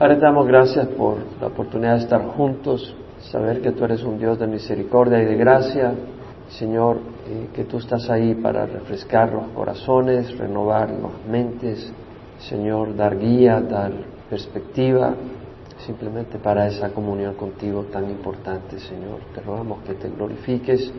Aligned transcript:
Padre, 0.00 0.16
damos 0.16 0.46
gracias 0.46 0.86
por 0.86 1.18
la 1.42 1.48
oportunidad 1.48 1.96
de 1.96 2.04
estar 2.04 2.24
juntos, 2.28 2.96
saber 3.30 3.60
que 3.60 3.72
tú 3.72 3.84
eres 3.84 4.02
un 4.02 4.18
Dios 4.18 4.38
de 4.38 4.46
misericordia 4.46 5.20
y 5.20 5.26
de 5.26 5.36
gracia. 5.36 5.92
Señor, 6.48 7.00
que 7.54 7.64
tú 7.64 7.76
estás 7.76 8.08
ahí 8.08 8.34
para 8.34 8.64
refrescar 8.64 9.30
los 9.30 9.48
corazones, 9.48 10.38
renovar 10.38 10.88
las 10.88 11.12
mentes, 11.30 11.92
Señor, 12.38 12.96
dar 12.96 13.18
guía, 13.18 13.60
dar 13.60 13.92
perspectiva, 14.30 15.12
simplemente 15.84 16.38
para 16.38 16.66
esa 16.66 16.88
comunión 16.94 17.34
contigo 17.34 17.82
tan 17.92 18.08
importante, 18.08 18.78
Señor. 18.78 19.18
Te 19.34 19.42
rogamos 19.42 19.82
que 19.82 19.92
te 19.92 20.08
glorifiques, 20.08 20.90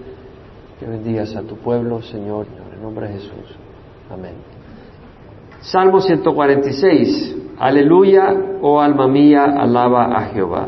que 0.79 0.85
bendigas 0.85 1.35
a 1.35 1.41
tu 1.41 1.55
pueblo, 1.55 2.03
Señor, 2.03 2.45
en 2.67 2.75
el 2.75 2.83
nombre 2.83 3.07
de 3.07 3.13
Jesús. 3.15 3.57
Amén. 4.11 4.35
Salmo 5.61 5.99
146. 6.01 7.40
Aleluya, 7.61 8.57
oh 8.63 8.81
alma 8.81 9.07
mía, 9.07 9.43
alaba 9.43 10.17
a 10.17 10.21
Jehová. 10.33 10.67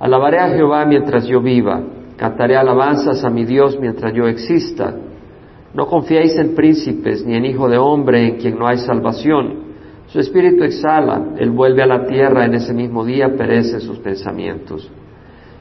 Alabaré 0.00 0.38
a 0.38 0.48
Jehová 0.48 0.86
mientras 0.86 1.26
yo 1.26 1.42
viva, 1.42 1.82
cantaré 2.16 2.56
alabanzas 2.56 3.22
a 3.24 3.28
mi 3.28 3.44
Dios 3.44 3.78
mientras 3.78 4.14
yo 4.14 4.26
exista. 4.26 4.94
No 5.74 5.86
confiéis 5.86 6.34
en 6.38 6.54
príncipes 6.54 7.26
ni 7.26 7.36
en 7.36 7.44
hijo 7.44 7.68
de 7.68 7.76
hombre 7.76 8.26
en 8.26 8.36
quien 8.38 8.58
no 8.58 8.66
hay 8.66 8.78
salvación. 8.78 9.64
Su 10.06 10.18
espíritu 10.20 10.64
exhala, 10.64 11.34
él 11.36 11.50
vuelve 11.50 11.82
a 11.82 11.86
la 11.86 12.06
tierra, 12.06 12.46
en 12.46 12.54
ese 12.54 12.72
mismo 12.72 13.04
día 13.04 13.36
perecen 13.36 13.82
sus 13.82 13.98
pensamientos. 13.98 14.90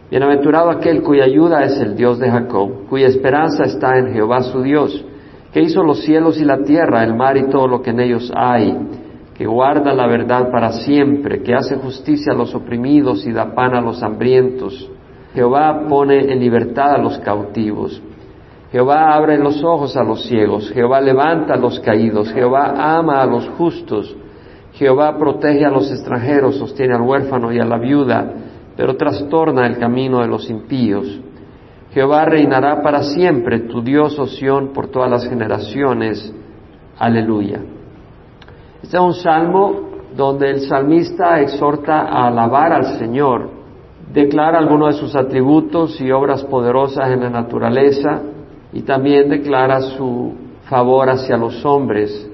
Bienaventurado 0.10 0.70
aquel 0.70 1.04
cuya 1.04 1.26
ayuda 1.26 1.66
es 1.66 1.78
el 1.82 1.98
Dios 1.98 2.20
de 2.20 2.32
Jacob, 2.32 2.88
cuya 2.88 3.08
esperanza 3.08 3.66
está 3.66 3.98
en 3.98 4.14
Jehová 4.14 4.44
su 4.44 4.62
Dios, 4.62 5.04
que 5.52 5.62
hizo 5.62 5.84
los 5.84 6.04
cielos 6.04 6.40
y 6.40 6.46
la 6.46 6.60
tierra, 6.60 7.04
el 7.04 7.16
mar 7.16 7.36
y 7.36 7.50
todo 7.50 7.68
lo 7.68 7.82
que 7.82 7.90
en 7.90 8.00
ellos 8.00 8.32
hay 8.34 8.97
que 9.38 9.46
guarda 9.46 9.94
la 9.94 10.08
verdad 10.08 10.50
para 10.52 10.72
siempre, 10.72 11.44
que 11.44 11.54
hace 11.54 11.76
justicia 11.76 12.34
a 12.34 12.36
los 12.36 12.56
oprimidos 12.56 13.26
y 13.28 13.32
da 13.32 13.54
pan 13.54 13.76
a 13.76 13.82
los 13.82 14.02
hambrientos. 14.02 14.90
Jehová 15.36 15.86
pone 15.88 16.32
en 16.32 16.40
libertad 16.40 16.96
a 16.96 16.98
los 16.98 17.20
cautivos. 17.20 18.02
Jehová 18.72 19.14
abre 19.14 19.38
los 19.38 19.64
ojos 19.64 19.96
a 19.96 20.04
los 20.04 20.24
ciegos. 20.24 20.72
Jehová 20.72 21.00
levanta 21.02 21.54
a 21.54 21.58
los 21.58 21.80
caídos. 21.80 22.34
Jehová 22.34 22.74
ama 22.98 23.22
a 23.22 23.28
los 23.28 23.48
justos. 23.50 24.16
Jehová 24.74 25.16
protege 25.18 25.66
a 25.66 25.70
los 25.70 25.92
extranjeros, 25.92 26.56
sostiene 26.56 26.96
al 26.96 27.02
huérfano 27.02 27.54
y 27.54 27.60
a 27.60 27.66
la 27.66 27.78
viuda, 27.78 28.34
pero 28.76 28.96
trastorna 28.96 29.68
el 29.68 29.78
camino 29.78 30.22
de 30.22 30.28
los 30.28 30.50
impíos. 30.50 31.20
Jehová 31.92 32.26
reinará 32.26 32.82
para 32.82 33.04
siempre, 33.04 33.60
tu 33.62 33.82
Dios, 33.82 34.18
oh 34.20 34.74
por 34.74 34.88
todas 34.90 35.10
las 35.10 35.28
generaciones. 35.28 36.34
Aleluya. 36.98 37.77
Este 38.82 38.98
es 38.98 39.04
un 39.04 39.14
salmo 39.14 39.88
donde 40.16 40.52
el 40.52 40.62
salmista 40.62 41.42
exhorta 41.42 42.02
a 42.02 42.28
alabar 42.28 42.74
al 42.74 42.98
Señor, 42.98 43.50
declara 44.14 44.60
algunos 44.60 44.96
de 44.96 45.02
sus 45.02 45.16
atributos 45.16 46.00
y 46.00 46.12
obras 46.12 46.44
poderosas 46.44 47.10
en 47.10 47.22
la 47.22 47.30
naturaleza 47.30 48.22
y 48.72 48.82
también 48.82 49.30
declara 49.30 49.82
su 49.82 50.34
favor 50.70 51.10
hacia 51.10 51.38
los 51.38 51.66
hombres, 51.66 52.30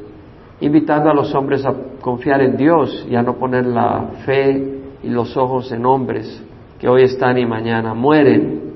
invitando 0.60 1.10
a 1.10 1.14
los 1.14 1.34
hombres 1.34 1.66
a 1.66 1.74
confiar 2.02 2.42
en 2.42 2.58
Dios 2.58 3.06
y 3.10 3.16
a 3.16 3.22
no 3.22 3.36
poner 3.36 3.66
la 3.66 4.10
fe 4.26 4.82
y 5.02 5.10
los 5.10 5.36
ojos 5.38 5.72
en 5.72 5.86
hombres 5.86 6.44
que 6.80 6.90
hoy 6.90 7.04
están 7.04 7.38
y 7.38 7.46
mañana 7.46 7.94
mueren. 7.94 8.74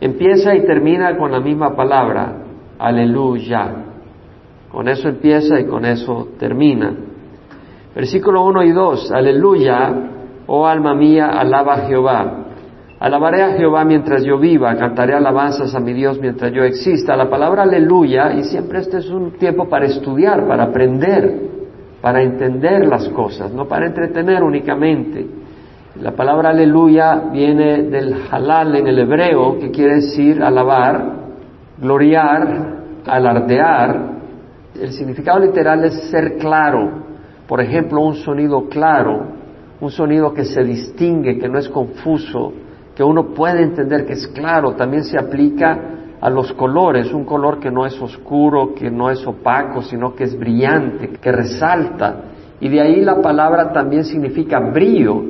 Empieza 0.00 0.54
y 0.54 0.66
termina 0.66 1.16
con 1.16 1.32
la 1.32 1.40
misma 1.40 1.74
palabra, 1.74 2.36
aleluya. 2.78 3.87
Con 4.70 4.88
eso 4.88 5.08
empieza 5.08 5.58
y 5.60 5.64
con 5.64 5.84
eso 5.84 6.28
termina. 6.38 6.94
Versículo 7.94 8.44
1 8.44 8.62
y 8.64 8.72
2, 8.72 9.12
aleluya, 9.12 9.94
oh 10.46 10.66
alma 10.66 10.94
mía, 10.94 11.28
alaba 11.28 11.74
a 11.74 11.86
Jehová. 11.86 12.44
Alabaré 13.00 13.42
a 13.42 13.52
Jehová 13.52 13.84
mientras 13.84 14.24
yo 14.24 14.38
viva, 14.38 14.74
cantaré 14.76 15.14
alabanzas 15.14 15.74
a 15.74 15.80
mi 15.80 15.92
Dios 15.92 16.18
mientras 16.20 16.52
yo 16.52 16.64
exista. 16.64 17.16
La 17.16 17.30
palabra 17.30 17.62
aleluya, 17.62 18.32
y 18.34 18.44
siempre 18.44 18.80
este 18.80 18.98
es 18.98 19.08
un 19.08 19.32
tiempo 19.32 19.68
para 19.68 19.86
estudiar, 19.86 20.46
para 20.46 20.64
aprender, 20.64 21.48
para 22.00 22.22
entender 22.22 22.86
las 22.86 23.08
cosas, 23.10 23.52
no 23.52 23.66
para 23.66 23.86
entretener 23.86 24.42
únicamente. 24.42 25.26
La 26.00 26.12
palabra 26.12 26.50
aleluya 26.50 27.24
viene 27.32 27.84
del 27.84 28.14
halal 28.30 28.76
en 28.76 28.86
el 28.86 28.98
hebreo, 28.98 29.58
que 29.58 29.70
quiere 29.70 29.96
decir 29.96 30.42
alabar, 30.42 31.14
gloriar, 31.80 32.82
alardear. 33.06 34.17
El 34.80 34.92
significado 34.92 35.40
literal 35.40 35.84
es 35.84 35.94
ser 36.10 36.36
claro, 36.36 37.02
por 37.48 37.60
ejemplo, 37.60 38.00
un 38.00 38.14
sonido 38.14 38.68
claro, 38.68 39.26
un 39.80 39.90
sonido 39.90 40.32
que 40.32 40.44
se 40.44 40.62
distingue, 40.62 41.38
que 41.38 41.48
no 41.48 41.58
es 41.58 41.68
confuso, 41.68 42.52
que 42.94 43.02
uno 43.02 43.34
puede 43.34 43.62
entender 43.62 44.06
que 44.06 44.12
es 44.12 44.26
claro, 44.28 44.74
también 44.74 45.04
se 45.04 45.18
aplica 45.18 45.78
a 46.20 46.30
los 46.30 46.52
colores, 46.52 47.12
un 47.12 47.24
color 47.24 47.58
que 47.58 47.70
no 47.70 47.86
es 47.86 48.00
oscuro, 48.00 48.74
que 48.74 48.90
no 48.90 49.10
es 49.10 49.24
opaco, 49.26 49.82
sino 49.82 50.14
que 50.14 50.24
es 50.24 50.38
brillante, 50.38 51.10
que 51.20 51.32
resalta. 51.32 52.24
Y 52.60 52.68
de 52.68 52.80
ahí 52.80 53.00
la 53.02 53.22
palabra 53.22 53.72
también 53.72 54.04
significa 54.04 54.58
brillo, 54.58 55.22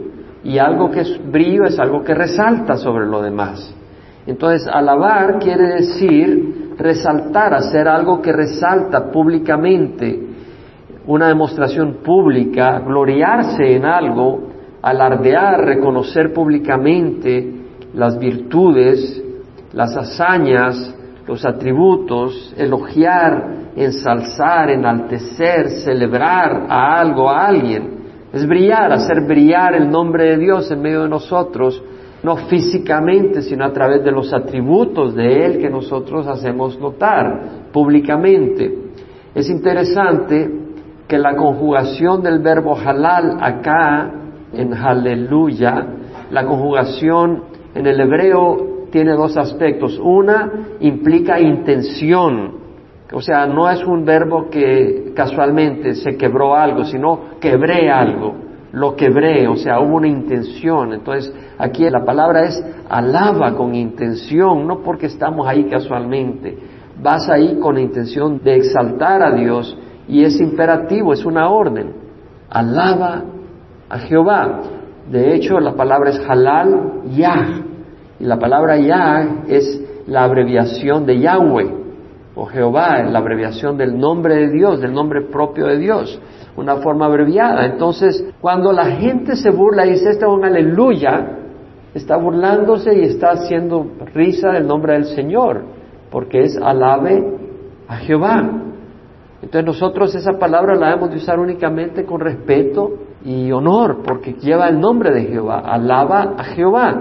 y 0.45 0.59
algo 0.59 0.91
que 0.91 1.01
es 1.01 1.31
brillo 1.31 1.65
es 1.65 1.79
algo 1.79 2.03
que 2.03 2.15
resalta 2.15 2.77
sobre 2.77 3.07
lo 3.07 3.21
demás. 3.21 3.75
Entonces, 4.29 4.69
alabar 4.71 5.39
quiere 5.39 5.77
decir 5.77 6.75
resaltar, 6.77 7.55
hacer 7.55 7.89
algo 7.89 8.21
que 8.21 8.31
resalta 8.31 9.11
públicamente, 9.11 10.21
una 11.07 11.29
demostración 11.29 12.01
pública, 12.05 12.79
gloriarse 12.81 13.75
en 13.75 13.87
algo, 13.87 14.51
alardear, 14.83 15.65
reconocer 15.65 16.35
públicamente 16.35 17.55
las 17.95 18.19
virtudes, 18.19 19.25
las 19.73 19.97
hazañas, 19.97 20.95
los 21.27 21.47
atributos, 21.47 22.55
elogiar, 22.59 23.71
ensalzar, 23.77 24.69
enaltecer, 24.69 25.71
celebrar 25.71 26.67
a 26.69 27.01
algo, 27.01 27.31
a 27.31 27.47
alguien. 27.47 27.99
Es 28.31 28.47
brillar, 28.47 28.93
hacer 28.93 29.23
brillar 29.27 29.75
el 29.75 29.91
nombre 29.91 30.33
de 30.33 30.37
Dios 30.37 30.71
en 30.71 30.83
medio 30.83 31.05
de 31.05 31.09
nosotros, 31.09 31.83
no 32.23 32.37
físicamente, 32.49 33.43
sino 33.43 33.65
a 33.65 33.73
través 33.73 34.03
de 34.05 34.11
los 34.11 34.33
atributos 34.33 35.15
de 35.15 35.47
Él 35.47 35.59
que 35.59 35.71
nosotros 35.71 36.27
hacemos 36.27 36.79
notar 36.81 37.71
públicamente. 37.73 38.75
Es 39.35 39.49
interesante 39.49 40.51
que 41.07 41.19
la 41.19 41.37
conjugación 41.37 42.23
del 42.23 42.41
verbo 42.41 42.77
halal 42.77 43.39
acá 43.41 44.13
en 44.53 44.75
aleluya, 44.75 45.87
la 46.31 46.45
conjugación 46.45 47.45
en 47.75 47.87
el 47.87 48.01
hebreo 48.01 48.87
tiene 48.91 49.13
dos 49.13 49.37
aspectos. 49.37 49.99
Una 50.03 50.77
implica 50.81 51.41
intención, 51.41 52.53
o 53.13 53.21
sea, 53.21 53.47
no 53.47 53.71
es 53.71 53.85
un 53.85 54.05
verbo 54.05 54.49
que 54.51 55.13
casualmente 55.15 55.95
se 55.95 56.17
quebró 56.17 56.55
algo, 56.55 56.85
sino 56.85 57.39
quebré 57.41 57.91
algo, 57.91 58.35
lo 58.73 58.97
quebré, 58.97 59.49
o 59.49 59.57
sea, 59.57 59.81
hubo 59.81 59.97
una 59.97 60.09
intención. 60.09 60.93
Entonces, 60.93 61.33
aquí 61.59 61.89
la 61.91 62.05
palabra 62.05 62.45
es 62.45 62.65
alaba 62.89 63.55
con 63.55 63.75
intención, 63.75 64.67
no 64.67 64.81
porque 64.83 65.07
estamos 65.07 65.47
ahí 65.47 65.65
casualmente. 65.65 66.57
Vas 67.03 67.29
ahí 67.29 67.59
con 67.61 67.75
la 67.75 67.81
intención 67.81 68.41
de 68.43 68.57
exaltar 68.57 69.23
a 69.23 69.33
Dios 69.33 69.77
y 70.09 70.25
es 70.25 70.41
imperativo, 70.41 71.13
es 71.13 71.25
una 71.25 71.49
orden. 71.51 71.93
Alaba 72.51 73.23
a 73.89 73.99
Jehová. 73.99 74.61
De 75.11 75.35
hecho, 75.35 75.61
la 75.61 75.75
palabra 75.75 76.11
es 76.11 76.21
halal 76.29 77.03
Yah. 77.17 77.63
Y 78.21 78.25
la 78.25 78.39
palabra 78.39 78.79
Yah 78.79 79.45
es 79.47 79.81
la 80.07 80.25
abreviación 80.25 81.07
de 81.07 81.21
Yahweh 81.21 81.79
o 82.35 82.47
Jehová, 82.47 83.03
la 83.03 83.19
abreviación 83.19 83.77
del 83.77 83.99
nombre 83.99 84.37
de 84.37 84.51
Dios, 84.51 84.81
del 84.81 84.93
nombre 84.93 85.23
propio 85.23 85.67
de 85.67 85.79
Dios, 85.79 86.21
una 86.57 86.77
forma 86.77 87.07
abreviada. 87.07 87.67
Entonces, 87.67 88.25
cuando 88.41 88.73
la 88.73 88.87
gente 88.87 89.35
se 89.35 89.51
burla 89.51 89.85
y 89.87 89.91
dice, 89.91 90.11
este 90.11 90.25
es 90.25 90.31
un 90.31 90.45
aleluya, 90.45 91.38
está 91.99 92.17
burlándose 92.17 92.97
y 92.99 93.05
está 93.05 93.31
haciendo 93.31 93.87
risa 94.15 94.53
del 94.53 94.67
nombre 94.67 94.95
del 94.95 95.05
Señor, 95.05 95.63
porque 96.11 96.41
es 96.41 96.57
alabe 96.57 97.23
a 97.87 97.97
Jehová. 97.97 98.51
Entonces 99.43 99.65
nosotros 99.65 100.15
esa 100.15 100.39
palabra 100.39 100.75
la 100.75 100.89
debemos 100.89 101.11
de 101.11 101.17
usar 101.17 101.39
únicamente 101.39 102.05
con 102.05 102.21
respeto 102.21 102.95
y 103.25 103.53
honor, 103.53 103.99
porque 104.05 104.35
lleva 104.35 104.69
el 104.69 104.81
nombre 104.81 105.13
de 105.13 105.27
Jehová, 105.27 105.61
alaba 105.61 106.35
a 106.37 106.45
Jehová. 106.45 107.01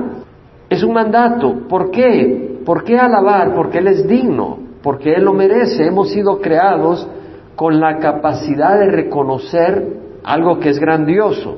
Es 0.70 0.84
un 0.84 0.94
mandato. 0.94 1.68
¿Por 1.68 1.90
qué? 1.92 2.60
¿Por 2.66 2.84
qué 2.84 2.98
alabar? 2.98 3.54
Porque 3.56 3.80
Él 3.80 3.88
es 3.88 4.08
digno, 4.08 4.58
porque 4.84 5.14
Él 5.14 5.24
lo 5.24 5.34
merece. 5.34 5.88
Hemos 5.88 6.10
sido 6.10 6.40
creados 6.40 7.08
con 7.56 7.80
la 7.80 7.98
capacidad 7.98 8.78
de 8.78 8.92
reconocer 8.92 9.98
algo 10.24 10.60
que 10.60 10.70
es 10.70 10.80
grandioso. 10.80 11.58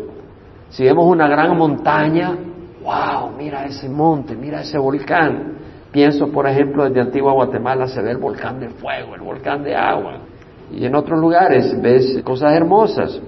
Si 0.70 0.84
vemos 0.84 1.08
una 1.08 1.28
gran 1.28 1.58
montaña, 1.58 2.38
wow, 2.90 3.32
mira 3.38 3.66
ese 3.66 3.88
monte, 3.88 4.36
mira 4.36 4.62
ese 4.62 4.78
volcán. 4.78 5.58
Pienso, 5.92 6.32
por 6.32 6.48
ejemplo, 6.48 6.86
desde 6.86 7.02
Antigua 7.02 7.34
Guatemala 7.34 7.88
se 7.88 8.02
ve 8.02 8.12
el 8.12 8.18
volcán 8.18 8.60
de 8.60 8.70
fuego, 8.70 9.16
el 9.16 9.22
volcán 9.22 9.64
de 9.64 9.76
agua 9.76 10.22
y 10.72 10.86
en 10.86 10.96
otros 10.96 11.20
lugares 11.20 11.80
ves 11.82 12.22
cosas 12.24 12.54
hermosas. 12.54 13.20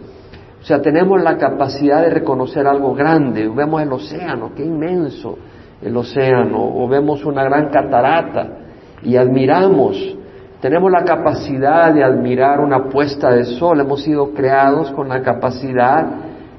O 0.62 0.64
sea, 0.64 0.82
tenemos 0.82 1.22
la 1.22 1.38
capacidad 1.38 2.02
de 2.02 2.12
reconocer 2.12 2.68
algo 2.68 2.94
grande. 2.94 3.50
Vemos 3.50 3.82
el 3.82 3.92
océano, 3.92 4.52
qué 4.56 4.64
inmenso 4.64 5.38
el 5.82 5.98
océano, 5.98 6.60
o 6.60 6.88
vemos 6.88 7.26
una 7.26 7.44
gran 7.44 7.70
catarata 7.70 8.48
y 9.02 9.16
admiramos. 9.16 10.18
Tenemos 10.62 10.92
la 10.92 11.04
capacidad 11.04 11.92
de 11.92 12.04
admirar 12.04 12.60
una 12.60 12.84
puesta 12.90 13.32
de 13.32 13.46
sol. 13.46 13.80
Hemos 13.80 14.04
sido 14.04 14.32
creados 14.34 14.92
con 14.92 15.10
la 15.10 15.24
capacidad 15.24 16.06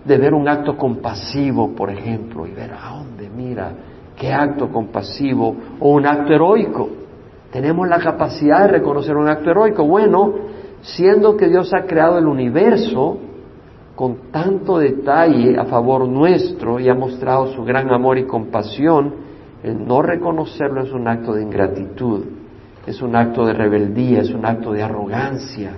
de 0.05 0.19
ver 0.19 0.35
un 0.35 0.49
acto 0.49 0.77
compasivo, 0.77 1.75
por 1.75 1.91
ejemplo, 1.91 2.47
y 2.47 2.53
ver 2.53 2.73
a 2.73 2.97
dónde 2.97 3.31
mira, 3.31 3.73
qué 4.17 4.33
acto 4.33 4.69
compasivo, 4.71 5.55
o 5.79 5.91
un 5.91 6.07
acto 6.07 6.33
heroico. 6.33 6.89
Tenemos 7.51 7.89
la 7.89 7.99
capacidad 7.99 8.63
de 8.63 8.69
reconocer 8.69 9.17
un 9.17 9.29
acto 9.29 9.51
heroico. 9.51 9.85
Bueno, 9.85 10.33
siendo 10.83 11.37
que 11.37 11.49
Dios 11.49 11.73
ha 11.75 11.83
creado 11.83 12.19
el 12.19 12.27
universo 12.27 13.19
con 13.95 14.31
tanto 14.33 14.79
detalle 14.79 15.59
a 15.59 15.65
favor 15.67 16.09
nuestro 16.09 16.81
y 16.81 16.89
ha 16.89 16.95
mostrado 16.95 17.49
su 17.49 17.63
gran 17.63 17.91
amor 17.91 18.19
y 18.19 18.25
compasión, 18.25 19.15
el 19.63 19.87
no 19.87 20.03
reconocerlo 20.03 20.83
es 20.83 20.93
un 20.93 21.07
acto 21.07 21.35
de 21.35 21.43
ingratitud, 21.43 22.25
es 22.87 23.01
un 23.01 23.15
acto 23.15 23.47
de 23.47 23.53
rebeldía, 23.53 24.21
es 24.23 24.31
un 24.31 24.45
acto 24.45 24.73
de 24.73 24.83
arrogancia. 24.83 25.77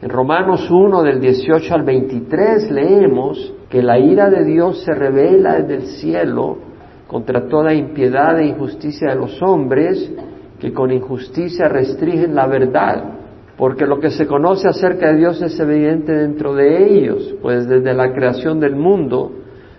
En 0.00 0.10
Romanos 0.10 0.70
1 0.70 1.02
del 1.02 1.20
18 1.20 1.74
al 1.74 1.82
23 1.82 2.70
leemos 2.70 3.52
que 3.68 3.82
la 3.82 3.98
ira 3.98 4.30
de 4.30 4.44
Dios 4.44 4.84
se 4.84 4.94
revela 4.94 5.60
desde 5.60 5.74
el 5.74 5.82
cielo 5.98 6.58
contra 7.08 7.48
toda 7.48 7.74
impiedad 7.74 8.38
e 8.38 8.46
injusticia 8.46 9.08
de 9.08 9.16
los 9.16 9.42
hombres 9.42 10.12
que 10.60 10.72
con 10.72 10.92
injusticia 10.92 11.68
restringen 11.68 12.36
la 12.36 12.46
verdad, 12.46 13.02
porque 13.56 13.86
lo 13.86 13.98
que 13.98 14.10
se 14.10 14.28
conoce 14.28 14.68
acerca 14.68 15.08
de 15.08 15.18
Dios 15.18 15.42
es 15.42 15.58
evidente 15.58 16.12
dentro 16.12 16.54
de 16.54 16.94
ellos, 16.94 17.34
pues 17.42 17.68
desde 17.68 17.92
la 17.92 18.12
creación 18.12 18.60
del 18.60 18.76
mundo, 18.76 19.32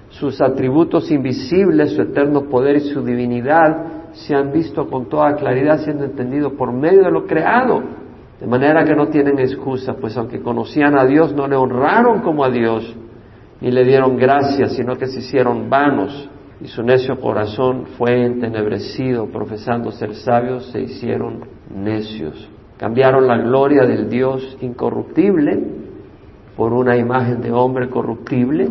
sus 0.09 0.41
atributos 0.41 1.11
invisibles, 1.11 1.91
su 1.91 2.01
eterno 2.01 2.49
poder 2.49 2.75
y 2.75 2.81
su 2.81 3.05
divinidad 3.05 4.09
se 4.11 4.35
han 4.35 4.51
visto 4.51 4.89
con 4.89 5.07
toda 5.07 5.35
claridad 5.35 5.77
siendo 5.79 6.03
entendido 6.03 6.57
por 6.57 6.73
medio 6.73 7.03
de 7.03 7.11
lo 7.11 7.25
creado, 7.25 8.08
de 8.39 8.47
manera 8.47 8.85
que 8.85 8.95
no 8.95 9.07
tienen 9.07 9.37
excusa, 9.39 9.95
pues 9.95 10.15
aunque 10.15 10.41
conocían 10.41 10.97
a 10.97 11.05
Dios, 11.05 11.33
no 11.33 11.47
le 11.47 11.55
honraron 11.55 12.21
como 12.21 12.45
a 12.45 12.49
Dios, 12.49 12.95
ni 13.59 13.71
le 13.71 13.83
dieron 13.83 14.15
gracias, 14.15 14.73
sino 14.73 14.95
que 14.95 15.07
se 15.07 15.19
hicieron 15.19 15.69
vanos 15.69 16.29
y 16.61 16.67
su 16.67 16.83
necio 16.83 17.19
corazón 17.19 17.85
fue 17.97 18.25
entenebrecido, 18.25 19.27
profesando 19.27 19.91
ser 19.91 20.15
sabios, 20.15 20.65
se 20.71 20.81
hicieron 20.81 21.45
necios. 21.73 22.49
Cambiaron 22.77 23.27
la 23.27 23.37
gloria 23.37 23.85
del 23.85 24.09
Dios 24.09 24.57
incorruptible 24.61 25.61
por 26.55 26.73
una 26.73 26.97
imagen 26.97 27.41
de 27.41 27.51
hombre 27.51 27.89
corruptible, 27.89 28.69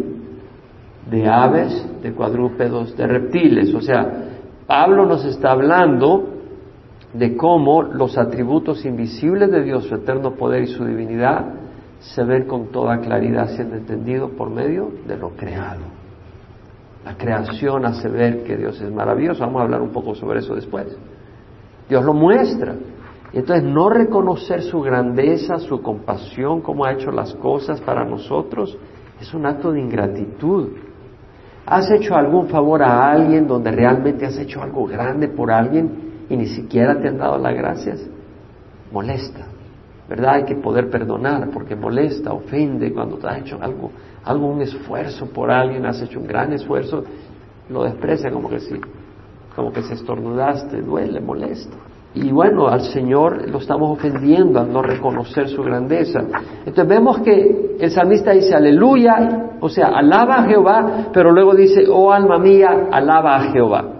de 1.10 1.28
aves, 1.28 2.02
de 2.02 2.12
cuadrúpedos, 2.12 2.96
de 2.96 3.06
reptiles. 3.06 3.74
O 3.74 3.80
sea, 3.80 4.28
Pablo 4.66 5.06
nos 5.06 5.24
está 5.24 5.52
hablando 5.52 6.37
de 7.12 7.36
cómo 7.36 7.82
los 7.82 8.18
atributos 8.18 8.84
invisibles 8.84 9.50
de 9.50 9.62
Dios, 9.62 9.84
su 9.84 9.94
eterno 9.94 10.34
poder 10.34 10.62
y 10.62 10.66
su 10.66 10.84
divinidad, 10.84 11.46
se 12.00 12.22
ven 12.22 12.44
con 12.46 12.68
toda 12.68 12.98
claridad 12.98 13.48
siendo 13.48 13.76
entendido 13.76 14.30
por 14.30 14.50
medio 14.50 14.90
de 15.06 15.16
lo 15.16 15.30
creado. 15.30 15.82
La 17.04 17.16
creación 17.16 17.86
hace 17.86 18.08
ver 18.08 18.44
que 18.44 18.56
Dios 18.56 18.80
es 18.80 18.92
maravilloso. 18.92 19.40
Vamos 19.40 19.60
a 19.60 19.64
hablar 19.64 19.80
un 19.80 19.90
poco 19.90 20.14
sobre 20.14 20.40
eso 20.40 20.54
después. 20.54 20.86
Dios 21.88 22.04
lo 22.04 22.12
muestra. 22.12 22.74
Y 23.32 23.38
entonces 23.38 23.64
no 23.64 23.88
reconocer 23.88 24.62
su 24.62 24.80
grandeza, 24.80 25.58
su 25.58 25.82
compasión, 25.82 26.60
cómo 26.60 26.84
ha 26.84 26.92
hecho 26.92 27.10
las 27.10 27.34
cosas 27.34 27.80
para 27.80 28.04
nosotros, 28.04 28.78
es 29.20 29.34
un 29.34 29.46
acto 29.46 29.72
de 29.72 29.80
ingratitud. 29.80 30.68
¿Has 31.66 31.90
hecho 31.90 32.14
algún 32.14 32.48
favor 32.48 32.82
a 32.82 33.10
alguien 33.10 33.46
donde 33.46 33.70
realmente 33.70 34.24
has 34.24 34.38
hecho 34.38 34.62
algo 34.62 34.86
grande 34.86 35.28
por 35.28 35.50
alguien 35.50 36.07
y 36.28 36.36
ni 36.36 36.46
siquiera 36.46 37.00
te 37.00 37.08
han 37.08 37.18
dado 37.18 37.38
las 37.38 37.54
gracias? 37.54 38.06
Molesta. 38.92 39.46
¿Verdad? 40.08 40.36
Hay 40.36 40.44
que 40.44 40.56
poder 40.56 40.88
perdonar 40.88 41.50
porque 41.50 41.76
molesta, 41.76 42.32
ofende 42.32 42.92
cuando 42.92 43.18
te 43.18 43.26
has 43.26 43.38
hecho 43.40 43.58
algo 43.60 43.90
algo, 44.28 44.48
un 44.48 44.60
esfuerzo 44.60 45.26
por 45.26 45.50
alguien, 45.50 45.86
has 45.86 46.02
hecho 46.02 46.20
un 46.20 46.26
gran 46.26 46.52
esfuerzo, 46.52 47.02
lo 47.70 47.84
desprecia 47.84 48.30
como 48.30 48.48
que 48.48 48.60
si, 48.60 48.74
como 49.56 49.72
que 49.72 49.82
se 49.82 49.94
estornudaste, 49.94 50.82
duele, 50.82 51.20
molesta. 51.20 51.76
Y 52.14 52.30
bueno, 52.32 52.68
al 52.68 52.82
Señor 52.82 53.48
lo 53.48 53.58
estamos 53.58 53.90
ofendiendo 53.90 54.60
al 54.60 54.72
no 54.72 54.82
reconocer 54.82 55.48
su 55.48 55.62
grandeza. 55.62 56.20
Entonces 56.60 56.88
vemos 56.88 57.20
que 57.20 57.76
el 57.78 57.90
salmista 57.90 58.32
dice 58.32 58.54
aleluya, 58.54 59.56
o 59.60 59.68
sea, 59.68 59.88
alaba 59.88 60.36
a 60.36 60.44
Jehová, 60.44 61.08
pero 61.12 61.32
luego 61.32 61.54
dice, 61.54 61.84
oh 61.88 62.12
alma 62.12 62.38
mía, 62.38 62.88
alaba 62.90 63.36
a 63.36 63.40
Jehová. 63.52 63.97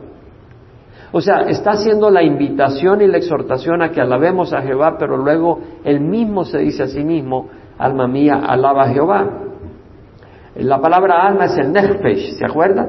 O 1.13 1.21
sea, 1.21 1.41
está 1.49 1.71
haciendo 1.73 2.11
la 2.11 2.23
invitación 2.23 3.01
y 3.01 3.07
la 3.07 3.17
exhortación 3.17 3.83
a 3.83 3.91
que 3.91 4.01
alabemos 4.01 4.53
a 4.53 4.63
Jehová, 4.63 4.97
pero 4.99 5.17
luego 5.17 5.59
él 5.85 6.01
mismo 6.01 6.45
se 6.45 6.59
dice 6.59 6.83
a 6.83 6.89
sí 6.89 7.03
mismo, 7.03 7.49
alma 7.79 8.07
mía, 8.07 8.43
alaba 8.47 8.85
a 8.85 8.89
Jehová. 8.89 9.31
La 10.57 10.81
palabra 10.81 11.27
alma 11.27 11.47
es 11.47 11.57
el 11.57 11.73
nefesh, 11.73 12.33
¿se 12.33 12.45
acuerdan? 12.45 12.89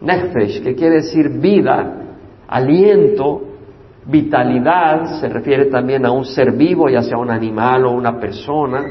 Nefesh, 0.00 0.62
que 0.62 0.74
quiere 0.74 0.96
decir 0.96 1.28
vida, 1.40 2.04
aliento, 2.48 3.40
vitalidad, 4.06 5.20
se 5.20 5.28
refiere 5.28 5.66
también 5.66 6.04
a 6.04 6.10
un 6.10 6.24
ser 6.24 6.52
vivo, 6.52 6.88
ya 6.88 7.02
sea 7.02 7.16
un 7.16 7.30
animal 7.30 7.86
o 7.86 7.92
una 7.92 8.18
persona, 8.18 8.84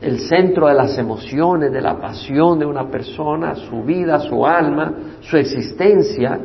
el 0.00 0.20
centro 0.20 0.68
de 0.68 0.74
las 0.74 0.96
emociones, 0.98 1.72
de 1.72 1.80
la 1.80 1.98
pasión 1.98 2.58
de 2.58 2.66
una 2.66 2.88
persona, 2.88 3.54
su 3.54 3.82
vida, 3.82 4.18
su 4.20 4.46
alma, 4.46 4.92
su 5.20 5.36
existencia. 5.36 6.38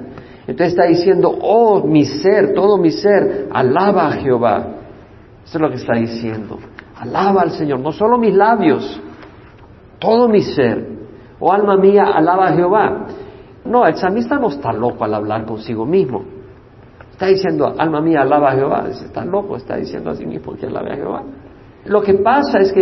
Entonces 0.47 0.73
está 0.73 0.85
diciendo, 0.85 1.29
oh 1.41 1.85
mi 1.88 2.05
ser, 2.05 2.53
todo 2.53 2.77
mi 2.77 2.91
ser, 2.91 3.47
alaba 3.51 4.07
a 4.07 4.11
Jehová. 4.13 4.67
Eso 5.43 5.57
es 5.57 5.61
lo 5.61 5.69
que 5.69 5.75
está 5.75 5.95
diciendo. 5.95 6.57
Alaba 6.97 7.41
al 7.41 7.51
Señor, 7.51 7.79
no 7.79 7.91
solo 7.91 8.17
mis 8.17 8.33
labios, 8.33 9.01
todo 9.99 10.27
mi 10.27 10.41
ser. 10.41 10.88
Oh 11.39 11.51
alma 11.51 11.77
mía, 11.77 12.05
alaba 12.13 12.47
a 12.47 12.53
Jehová. 12.53 13.07
No, 13.65 13.85
el 13.85 13.95
salmista 13.95 14.38
no 14.38 14.49
está 14.49 14.73
loco 14.73 15.03
al 15.03 15.13
hablar 15.13 15.45
consigo 15.45 15.85
mismo. 15.85 16.23
Está 17.11 17.27
diciendo, 17.27 17.73
alma 17.77 18.01
mía, 18.01 18.21
alaba 18.21 18.51
a 18.51 18.55
Jehová. 18.55 18.85
Está 18.89 19.23
loco, 19.23 19.55
está 19.55 19.75
diciendo 19.75 20.09
a 20.09 20.15
sí 20.15 20.25
mismo 20.25 20.55
que 20.55 20.65
alabe 20.65 20.93
a 20.93 20.95
Jehová. 20.95 21.23
Lo 21.85 22.01
que 22.01 22.15
pasa 22.15 22.59
es 22.59 22.71
que 22.71 22.81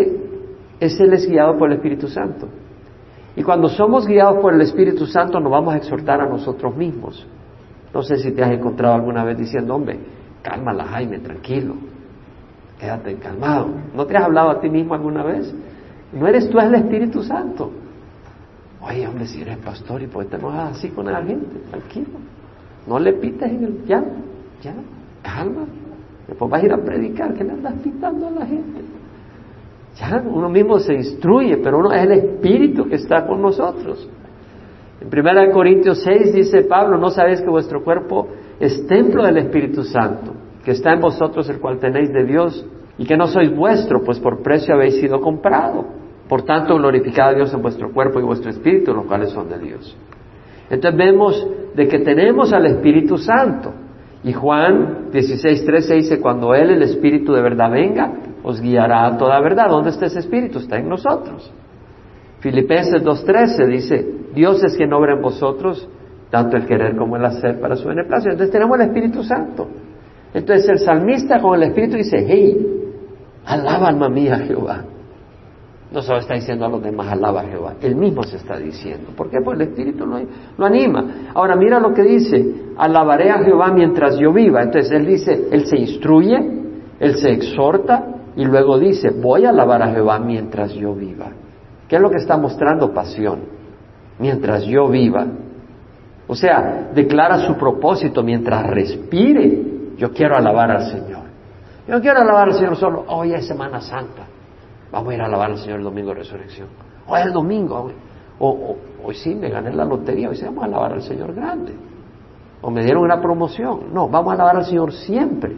él 0.80 1.14
es 1.14 1.28
guiado 1.28 1.58
por 1.58 1.70
el 1.70 1.78
Espíritu 1.78 2.08
Santo. 2.08 2.48
Y 3.36 3.44
cuando 3.44 3.70
somos 3.70 4.08
guiados 4.08 4.40
por 4.42 4.54
el 4.54 4.62
Espíritu 4.62 5.06
Santo 5.06 5.40
nos 5.40 5.52
vamos 5.52 5.74
a 5.74 5.78
exhortar 5.78 6.22
a 6.22 6.28
nosotros 6.28 6.76
mismos. 6.76 7.26
No 7.94 8.04
sé 8.04 8.18
si 8.18 8.32
te 8.32 8.44
has 8.44 8.52
encontrado 8.52 8.96
alguna 8.96 9.24
vez 9.24 9.38
diciendo, 9.38 9.76
hombre, 9.76 10.00
cálmala 10.42 10.86
Jaime, 10.86 11.20
tranquilo, 11.20 11.76
quédate 12.80 13.16
calmado. 13.16 13.70
¿No 13.96 14.06
te 14.06 14.16
has 14.16 14.26
hablado 14.26 14.52
a 14.52 14.60
ti 14.60 14.70
mismo 14.70 14.94
alguna 14.94 15.24
vez? 15.24 15.54
No 16.14 16.28
eres 16.28 16.50
tú, 16.50 16.60
es 16.60 16.66
el 16.66 16.76
Espíritu 16.76 17.24
Santo. 17.24 17.72
Oye, 18.82 19.08
hombre, 19.08 19.26
si 19.26 19.42
eres 19.42 19.58
pastor 19.58 20.02
y 20.02 20.08
qué 20.08 20.26
te 20.26 20.38
enojas 20.38 20.78
así 20.78 20.90
con 20.90 21.06
la 21.06 21.22
gente, 21.24 21.60
tranquilo. 21.70 22.20
No 22.88 22.98
le 22.98 23.14
pites 23.14 23.50
en 23.50 23.64
el 23.64 23.86
ya, 23.86 24.04
ya, 24.62 24.74
calma. 25.22 25.66
Después 26.28 26.50
vas 26.50 26.62
a 26.62 26.66
ir 26.66 26.74
a 26.74 26.78
predicar, 26.78 27.34
¿qué 27.34 27.44
le 27.44 27.52
andas 27.52 27.74
pitando 27.84 28.28
a 28.28 28.32
la 28.32 28.46
gente? 28.46 28.82
Ya, 29.98 30.24
uno 30.26 30.48
mismo 30.50 30.80
se 30.80 30.94
instruye, 30.94 31.58
pero 31.58 31.80
uno 31.80 31.92
es 31.92 32.04
el 32.04 32.12
Espíritu 32.12 32.88
que 32.88 32.96
está 32.96 33.26
con 33.26 33.42
nosotros. 33.42 34.08
En 35.02 35.08
1 35.08 35.52
Corintios 35.54 36.02
6 36.04 36.34
dice 36.34 36.64
Pablo, 36.64 36.98
no 36.98 37.10
sabéis 37.10 37.42
que 37.42 37.50
vuestro 37.50 37.84
cuerpo 37.84 38.28
es 38.60 38.86
templo 38.88 39.24
del 39.24 39.38
Espíritu 39.38 39.84
Santo, 39.84 40.34
que 40.64 40.72
está 40.72 40.94
en 40.94 41.00
vosotros, 41.00 41.50
el 41.50 41.60
cual 41.60 41.80
tenéis 41.80 42.12
de 42.12 42.26
Dios, 42.26 42.66
y 42.98 43.06
que 43.06 43.16
no 43.16 43.28
sois 43.28 43.56
vuestro, 43.56 44.02
pues 44.04 44.20
por 44.20 44.44
precio 44.44 44.76
habéis 44.76 45.00
sido 45.00 45.22
comprado. 45.22 45.86
Por 46.28 46.44
tanto, 46.44 46.76
glorificad 46.76 47.30
a 47.30 47.34
Dios 47.34 47.54
en 47.54 47.62
vuestro 47.62 47.92
cuerpo 47.92 48.20
y 48.20 48.24
vuestro 48.24 48.52
espíritu, 48.52 48.94
los 48.94 49.06
cuales 49.06 49.30
son 49.32 49.50
de 49.50 49.58
Dios. 49.58 49.98
Entonces 50.70 50.98
vemos 50.98 51.48
de 51.74 51.88
que 51.88 52.00
tenemos 52.00 52.54
al 52.54 52.66
Espíritu 52.66 53.18
Santo. 53.18 53.74
Y 54.24 54.34
Juan 54.34 55.08
16.13 55.12 55.96
dice, 55.96 56.20
cuando 56.20 56.54
Él, 56.54 56.72
el 56.72 56.84
Espíritu 56.84 57.34
de 57.34 57.42
verdad 57.42 57.72
venga, 57.72 58.12
os 58.44 58.62
guiará 58.62 59.08
a 59.08 59.18
toda 59.18 59.40
verdad. 59.40 59.70
¿Dónde 59.70 59.90
está 59.90 60.06
ese 60.08 60.20
Espíritu? 60.20 60.60
Está 60.60 60.78
en 60.78 60.90
nosotros. 60.90 61.52
Filipenses 62.42 63.02
2.13 63.02 63.68
dice, 63.68 64.19
Dios 64.34 64.64
es 64.64 64.76
quien 64.76 64.94
obra 64.94 65.14
en 65.14 65.22
vosotros, 65.22 65.88
tanto 66.30 66.58
el 66.58 66.66
querer 66.66 66.96
como 66.96 67.16
el 67.16 67.26
hacer 67.26 67.60
para 67.60 67.76
su 67.76 67.88
beneplácito. 67.88 68.32
Entonces 68.32 68.52
tenemos 68.52 68.80
el 68.80 68.88
Espíritu 68.88 69.24
Santo. 69.24 69.68
Entonces 70.34 70.70
el 70.70 70.80
salmista 70.80 71.40
con 71.42 71.56
el 71.56 71.70
Espíritu 71.70 71.98
dice, 71.98 72.24
hey, 72.28 72.58
alaba 73.46 73.88
alma 73.88 74.10
mía 74.10 74.40
Jehová. 74.40 74.84
No 75.92 76.04
solo 76.04 76.20
está 76.20 76.36
diciendo 76.36 76.66
a 76.66 76.70
los 76.70 76.84
demás, 76.84 77.12
alaba 77.12 77.42
a 77.42 77.46
Jehová. 77.46 77.74
Él 77.82 77.96
mismo 77.96 78.22
se 78.22 78.38
está 78.38 78.58
diciendo. 78.58 79.10
¿Por 79.16 79.32
qué? 79.32 79.38
Pues 79.44 79.60
el 79.60 79.70
Espíritu 79.70 80.06
lo, 80.06 80.20
lo, 80.56 80.66
anima. 80.66 81.32
Ahora 81.34 81.56
mira 81.56 81.80
lo 81.80 81.92
que 81.94 82.04
dice, 82.04 82.74
alabaré 82.78 83.32
a 83.32 83.40
Jehová 83.40 83.72
mientras 83.74 84.20
yo 84.20 84.32
viva. 84.32 84.62
Entonces 84.62 84.92
él 84.92 85.08
dice, 85.08 85.48
él 85.52 85.66
se 85.66 85.78
instruye, 85.78 86.38
él 87.00 87.16
se 87.16 87.32
exhorta 87.32 88.06
y 88.36 88.46
luego 88.46 88.78
dice, 88.78 89.10
voy 89.10 89.46
a 89.46 89.50
alabar 89.50 89.82
a 89.82 89.92
Jehová 89.92 90.20
mientras 90.20 90.74
yo 90.74 90.94
viva. 90.94 91.32
¿Qué 91.88 91.96
es 91.96 92.02
lo 92.02 92.12
que 92.12 92.18
está 92.18 92.38
mostrando 92.38 92.94
pasión? 92.94 93.59
Mientras 94.20 94.66
yo 94.66 94.88
viva. 94.88 95.26
O 96.28 96.36
sea, 96.36 96.90
declara 96.94 97.40
su 97.40 97.56
propósito 97.56 98.22
mientras 98.22 98.68
respire. 98.68 99.96
Yo 99.98 100.12
quiero 100.14 100.38
alabar 100.38 100.70
al 100.72 100.92
Señor. 100.92 101.24
Yo 101.88 101.96
no 101.96 102.02
quiero 102.02 102.20
alabar 102.20 102.50
al 102.50 102.54
Señor 102.54 102.76
solo, 102.76 103.06
hoy 103.08 103.34
es 103.34 103.48
Semana 103.48 103.82
Santa. 103.82 104.28
Vamos 104.92 105.12
a 105.12 105.16
ir 105.16 105.22
a 105.22 105.26
alabar 105.26 105.52
al 105.52 105.58
Señor 105.58 105.80
el 105.80 105.86
domingo 105.86 106.10
de 106.10 106.16
resurrección. 106.20 106.68
Hoy 107.08 107.20
es 107.20 107.26
el 107.26 107.34
domingo. 107.34 107.92
O, 108.38 108.78
hoy 109.04 109.16
sí, 109.16 109.34
me 109.34 109.50
gané 109.50 109.74
la 109.74 109.86
lotería, 109.86 110.30
hoy 110.30 110.36
sí 110.36 110.46
vamos 110.46 110.64
a 110.64 110.68
alabar 110.68 110.94
al 110.94 111.02
Señor 111.02 111.34
grande. 111.34 111.74
O 112.62 112.70
me 112.70 112.84
dieron 112.84 113.04
una 113.04 113.20
promoción. 113.20 113.94
No, 113.94 114.08
vamos 114.08 114.32
a 114.32 114.36
alabar 114.36 114.58
al 114.58 114.66
Señor 114.66 114.94
siempre. 114.94 115.56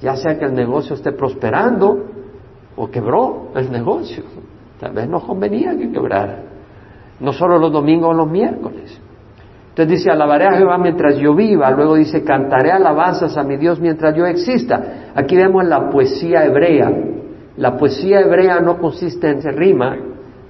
Ya 0.00 0.16
sea 0.16 0.38
que 0.38 0.46
el 0.46 0.54
negocio 0.54 0.96
esté 0.96 1.12
prosperando 1.12 2.06
o 2.76 2.90
quebró 2.90 3.48
el 3.54 3.70
negocio. 3.70 4.24
Tal 4.80 4.92
vez 4.92 5.08
nos 5.08 5.24
convenía 5.24 5.76
que 5.76 5.90
quebrara. 5.90 6.47
No 7.20 7.32
solo 7.32 7.58
los 7.58 7.72
domingos 7.72 8.10
o 8.10 8.14
los 8.14 8.30
miércoles. 8.30 9.00
Entonces 9.78 9.98
dice, 9.98 10.10
alabaré 10.10 10.46
a 10.46 10.56
Jehová 10.56 10.76
mientras 10.76 11.16
yo 11.18 11.34
viva. 11.36 11.70
Luego 11.70 11.94
dice, 11.94 12.24
cantaré 12.24 12.72
alabanzas 12.72 13.36
a 13.36 13.44
mi 13.44 13.56
Dios 13.56 13.78
mientras 13.78 14.12
yo 14.16 14.26
exista. 14.26 15.12
Aquí 15.14 15.36
vemos 15.36 15.64
la 15.64 15.88
poesía 15.88 16.44
hebrea. 16.44 16.90
La 17.56 17.76
poesía 17.76 18.20
hebrea 18.20 18.58
no 18.60 18.78
consiste 18.78 19.30
en 19.30 19.40
rima 19.56 19.96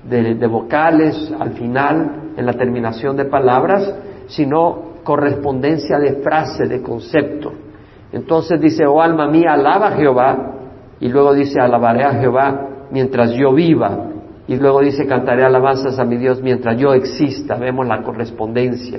de, 0.08 0.46
vocales 0.46 1.30
al 1.38 1.50
final, 1.50 2.32
en 2.38 2.46
la 2.46 2.54
terminación 2.54 3.16
de 3.16 3.26
palabras, 3.26 3.94
sino 4.28 4.94
correspondencia 5.04 5.98
de 5.98 6.22
frase, 6.22 6.66
de 6.66 6.80
concepto. 6.80 7.52
Entonces 8.12 8.58
dice, 8.58 8.86
oh 8.86 9.02
alma 9.02 9.28
mía, 9.28 9.52
alaba 9.52 9.88
a 9.88 9.92
Jehová. 9.92 10.54
Y 11.00 11.08
luego 11.10 11.34
dice, 11.34 11.60
alabaré 11.60 12.04
a 12.04 12.14
Jehová 12.14 12.66
mientras 12.90 13.32
yo 13.32 13.52
viva. 13.52 14.07
Y 14.48 14.56
luego 14.56 14.80
dice, 14.80 15.06
cantaré 15.06 15.44
alabanzas 15.44 15.98
a 15.98 16.04
mi 16.04 16.16
Dios 16.16 16.42
mientras 16.42 16.76
yo 16.78 16.94
exista. 16.94 17.56
Vemos 17.56 17.86
la 17.86 18.02
correspondencia. 18.02 18.98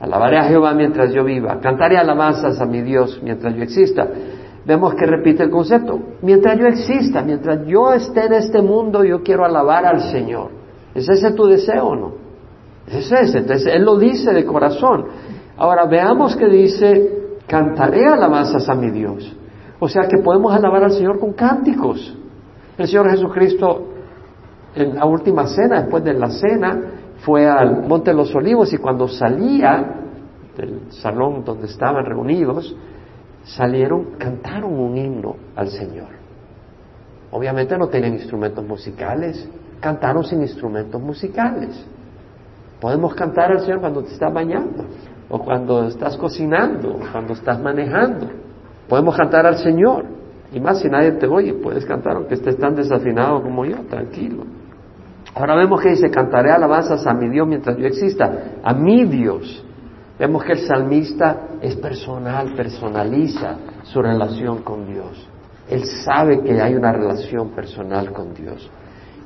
Alabaré 0.00 0.38
a 0.38 0.44
Jehová 0.44 0.72
mientras 0.72 1.12
yo 1.12 1.22
viva. 1.22 1.60
Cantaré 1.60 1.98
alabanzas 1.98 2.58
a 2.58 2.64
mi 2.64 2.80
Dios 2.80 3.20
mientras 3.22 3.54
yo 3.54 3.62
exista. 3.62 4.08
Vemos 4.64 4.94
que 4.94 5.04
repite 5.04 5.42
el 5.42 5.50
concepto. 5.50 6.00
Mientras 6.22 6.58
yo 6.58 6.66
exista, 6.66 7.22
mientras 7.22 7.66
yo 7.66 7.92
esté 7.92 8.24
en 8.24 8.32
este 8.32 8.62
mundo, 8.62 9.04
yo 9.04 9.22
quiero 9.22 9.44
alabar 9.44 9.84
al 9.84 10.00
Señor. 10.00 10.50
¿Es 10.94 11.06
ese 11.08 11.32
tu 11.32 11.44
deseo 11.44 11.88
o 11.88 11.96
no? 11.96 12.12
Es 12.86 13.12
ese. 13.12 13.38
Entonces, 13.38 13.66
Él 13.66 13.84
lo 13.84 13.98
dice 13.98 14.32
de 14.32 14.46
corazón. 14.46 15.04
Ahora 15.58 15.84
veamos 15.84 16.36
que 16.36 16.48
dice, 16.48 17.36
cantaré 17.46 18.06
alabanzas 18.06 18.66
a 18.68 18.74
mi 18.74 18.90
Dios. 18.90 19.36
O 19.78 19.88
sea 19.88 20.08
que 20.08 20.22
podemos 20.22 20.54
alabar 20.54 20.84
al 20.84 20.92
Señor 20.92 21.18
con 21.18 21.34
cánticos. 21.34 22.16
El 22.78 22.86
Señor 22.86 23.10
Jesucristo 23.10 23.87
en 24.74 24.94
la 24.94 25.04
última 25.04 25.46
cena, 25.46 25.82
después 25.82 26.04
de 26.04 26.14
la 26.14 26.30
cena, 26.30 26.80
fue 27.18 27.46
al 27.46 27.86
Monte 27.86 28.10
de 28.10 28.16
los 28.16 28.34
Olivos 28.34 28.72
y 28.72 28.78
cuando 28.78 29.08
salía 29.08 29.94
del 30.56 30.90
salón 30.90 31.44
donde 31.44 31.66
estaban 31.66 32.04
reunidos, 32.04 32.76
salieron, 33.44 34.16
cantaron 34.18 34.72
un 34.78 34.96
himno 34.96 35.36
al 35.56 35.68
Señor. 35.68 36.08
Obviamente 37.30 37.76
no 37.76 37.88
tenían 37.88 38.14
instrumentos 38.14 38.64
musicales, 38.64 39.48
cantaron 39.80 40.24
sin 40.24 40.42
instrumentos 40.42 41.00
musicales. 41.00 41.86
Podemos 42.80 43.14
cantar 43.14 43.50
al 43.52 43.60
Señor 43.60 43.80
cuando 43.80 44.02
te 44.02 44.12
estás 44.12 44.32
bañando, 44.32 44.84
o 45.28 45.38
cuando 45.40 45.88
estás 45.88 46.16
cocinando, 46.16 46.94
o 46.94 47.00
cuando 47.12 47.34
estás 47.34 47.60
manejando. 47.60 48.28
Podemos 48.88 49.16
cantar 49.16 49.46
al 49.46 49.58
Señor. 49.58 50.17
Y 50.52 50.60
más 50.60 50.80
si 50.80 50.88
nadie 50.88 51.12
te 51.12 51.26
oye, 51.26 51.54
puedes 51.54 51.84
cantar 51.84 52.16
aunque 52.16 52.34
estés 52.34 52.56
tan 52.56 52.74
desafinado 52.74 53.42
como 53.42 53.64
yo, 53.64 53.76
tranquilo. 53.88 54.44
Ahora 55.34 55.54
vemos 55.56 55.80
que 55.80 55.90
dice, 55.90 56.10
cantaré 56.10 56.50
alabanzas 56.50 57.06
a 57.06 57.12
mi 57.12 57.28
Dios 57.28 57.46
mientras 57.46 57.76
yo 57.76 57.86
exista, 57.86 58.58
a 58.62 58.72
mi 58.72 59.04
Dios. 59.04 59.64
Vemos 60.18 60.42
que 60.42 60.52
el 60.52 60.58
salmista 60.58 61.48
es 61.60 61.76
personal, 61.76 62.54
personaliza 62.54 63.56
su 63.84 64.02
relación 64.02 64.62
con 64.62 64.86
Dios. 64.86 65.28
Él 65.70 65.84
sabe 65.84 66.40
que 66.42 66.60
hay 66.60 66.74
una 66.74 66.92
relación 66.92 67.50
personal 67.50 68.10
con 68.12 68.34
Dios. 68.34 68.68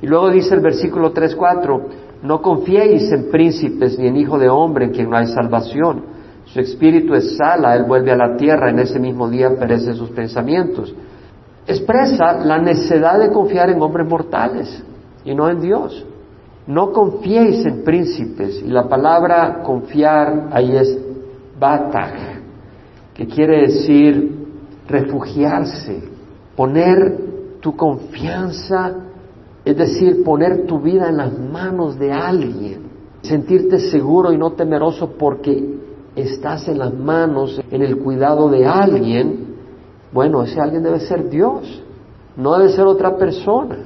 Y 0.01 0.07
luego 0.07 0.29
dice 0.29 0.53
el 0.53 0.61
versículo 0.61 1.13
3-4, 1.13 1.81
no 2.23 2.41
confiéis 2.41 3.11
en 3.11 3.31
príncipes 3.31 3.97
ni 3.97 4.07
en 4.07 4.17
hijo 4.17 4.37
de 4.37 4.49
hombre 4.49 4.85
en 4.85 4.91
quien 4.91 5.09
no 5.09 5.17
hay 5.17 5.27
salvación. 5.27 6.03
Su 6.45 6.59
espíritu 6.59 7.15
es 7.15 7.37
sala, 7.37 7.75
él 7.75 7.85
vuelve 7.85 8.11
a 8.11 8.17
la 8.17 8.35
tierra, 8.35 8.69
en 8.69 8.79
ese 8.79 8.99
mismo 8.99 9.29
día 9.29 9.49
perecen 9.57 9.95
sus 9.95 10.09
pensamientos. 10.09 10.93
Expresa 11.65 12.33
la 12.43 12.57
necesidad 12.59 13.19
de 13.19 13.31
confiar 13.31 13.69
en 13.69 13.81
hombres 13.81 14.07
mortales 14.07 14.83
y 15.23 15.33
no 15.33 15.49
en 15.49 15.61
Dios. 15.61 16.05
No 16.67 16.91
confiéis 16.91 17.65
en 17.65 17.83
príncipes. 17.83 18.61
Y 18.65 18.67
la 18.67 18.87
palabra 18.87 19.61
confiar 19.63 20.49
ahí 20.51 20.75
es 20.75 20.97
batag, 21.59 22.41
que 23.13 23.27
quiere 23.27 23.61
decir 23.61 24.43
refugiarse, 24.87 26.03
poner 26.55 27.17
tu 27.61 27.75
confianza, 27.75 28.93
es 29.63 29.77
decir, 29.77 30.23
poner 30.23 30.65
tu 30.65 30.79
vida 30.79 31.07
en 31.09 31.17
las 31.17 31.37
manos 31.39 31.97
de 31.97 32.11
alguien, 32.11 32.81
sentirte 33.21 33.79
seguro 33.79 34.33
y 34.33 34.37
no 34.37 34.51
temeroso 34.51 35.11
porque 35.17 35.77
estás 36.15 36.67
en 36.67 36.79
las 36.79 36.93
manos, 36.93 37.61
en 37.71 37.81
el 37.81 37.97
cuidado 37.97 38.49
de 38.49 38.65
alguien. 38.65 39.52
Bueno, 40.13 40.43
ese 40.43 40.61
alguien 40.61 40.83
debe 40.83 40.99
ser 40.99 41.27
Dios, 41.27 41.81
no 42.37 42.57
debe 42.57 42.69
ser 42.69 42.85
otra 42.85 43.17
persona. 43.17 43.77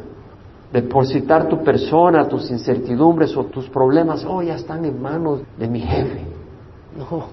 Depositar 0.72 1.48
tu 1.48 1.64
persona, 1.64 2.28
tus 2.28 2.52
incertidumbres 2.52 3.36
o 3.38 3.46
tus 3.46 3.70
problemas, 3.70 4.26
oh, 4.26 4.42
ya 4.42 4.56
están 4.56 4.84
en 4.84 5.02
manos 5.02 5.42
de 5.58 5.66
mi 5.66 5.80
jefe, 5.80 6.26
no, 6.98 7.28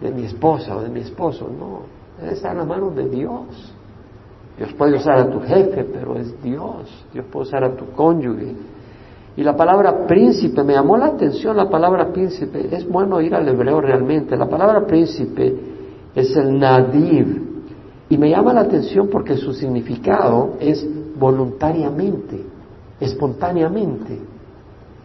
de 0.00 0.12
mi 0.12 0.24
esposa 0.26 0.76
o 0.76 0.80
de 0.80 0.88
mi 0.88 1.00
esposo, 1.00 1.48
no, 1.48 1.80
está 2.30 2.52
en 2.52 2.58
las 2.58 2.66
manos 2.68 2.94
de 2.94 3.08
Dios. 3.08 3.74
Dios 4.56 4.72
puede 4.74 4.96
usar 4.96 5.18
a 5.18 5.28
tu 5.28 5.40
jefe, 5.40 5.84
pero 5.84 6.16
es 6.16 6.40
Dios, 6.42 7.06
Dios 7.12 7.24
puede 7.32 7.48
usar 7.48 7.64
a 7.64 7.74
tu 7.74 7.86
cónyuge. 7.86 8.54
Y 9.36 9.42
la 9.42 9.56
palabra 9.56 10.06
príncipe, 10.06 10.62
me 10.62 10.74
llamó 10.74 10.96
la 10.96 11.06
atención 11.06 11.56
la 11.56 11.68
palabra 11.68 12.12
príncipe, 12.12 12.68
es 12.70 12.88
bueno 12.88 13.20
ir 13.20 13.34
al 13.34 13.48
hebreo 13.48 13.80
realmente, 13.80 14.36
la 14.36 14.48
palabra 14.48 14.86
príncipe 14.86 15.56
es 16.14 16.36
el 16.36 16.56
nadiv, 16.56 17.49
y 18.10 18.18
me 18.18 18.28
llama 18.28 18.52
la 18.52 18.62
atención 18.62 19.08
porque 19.08 19.36
su 19.36 19.54
significado 19.54 20.56
es 20.58 20.84
voluntariamente 21.16 22.44
espontáneamente. 22.98 24.18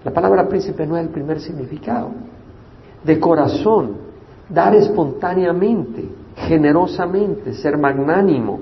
La 0.04 0.12
palabra 0.12 0.48
príncipe 0.48 0.88
no 0.88 0.98
es 0.98 1.06
el 1.06 1.12
primer 1.12 1.40
significado. 1.40 2.10
De 3.04 3.20
corazón, 3.20 3.98
dar 4.50 4.74
espontáneamente, 4.76 6.10
generosamente, 6.36 7.54
ser 7.54 7.78
magnánimo. 7.78 8.60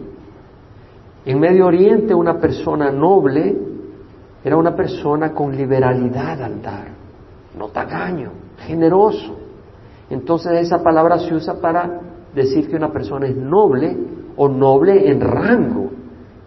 En 1.26 1.40
Medio 1.40 1.68
Oriente 1.68 2.14
una 2.14 2.38
persona 2.38 2.92
noble 2.92 3.58
era 4.44 4.58
una 4.58 4.76
persona 4.76 5.32
con 5.32 5.56
liberalidad 5.56 6.42
al 6.42 6.62
dar, 6.62 6.88
no 7.58 7.70
tacaño, 7.70 8.32
generoso. 8.58 9.38
Entonces 10.10 10.52
esa 10.60 10.84
palabra 10.84 11.18
se 11.20 11.34
usa 11.34 11.62
para 11.62 12.02
decir 12.36 12.70
que 12.70 12.76
una 12.76 12.92
persona 12.92 13.28
es 13.28 13.38
noble 13.38 14.22
o 14.36 14.48
noble 14.48 15.10
en 15.10 15.22
rango. 15.22 15.90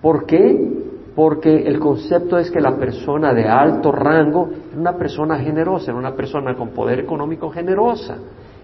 ¿Por 0.00 0.26
qué? 0.26 0.76
porque 1.16 1.66
el 1.66 1.80
concepto 1.80 2.36
es 2.36 2.50
que 2.50 2.60
la 2.60 2.76
persona 2.76 3.32
de 3.32 3.48
alto 3.48 3.90
rango 3.90 4.50
es 4.70 4.76
una 4.76 4.92
persona 4.98 5.38
generosa, 5.38 5.90
es 5.90 5.96
una 5.96 6.14
persona 6.14 6.54
con 6.54 6.68
poder 6.68 7.00
económico 7.00 7.48
generosa. 7.48 8.18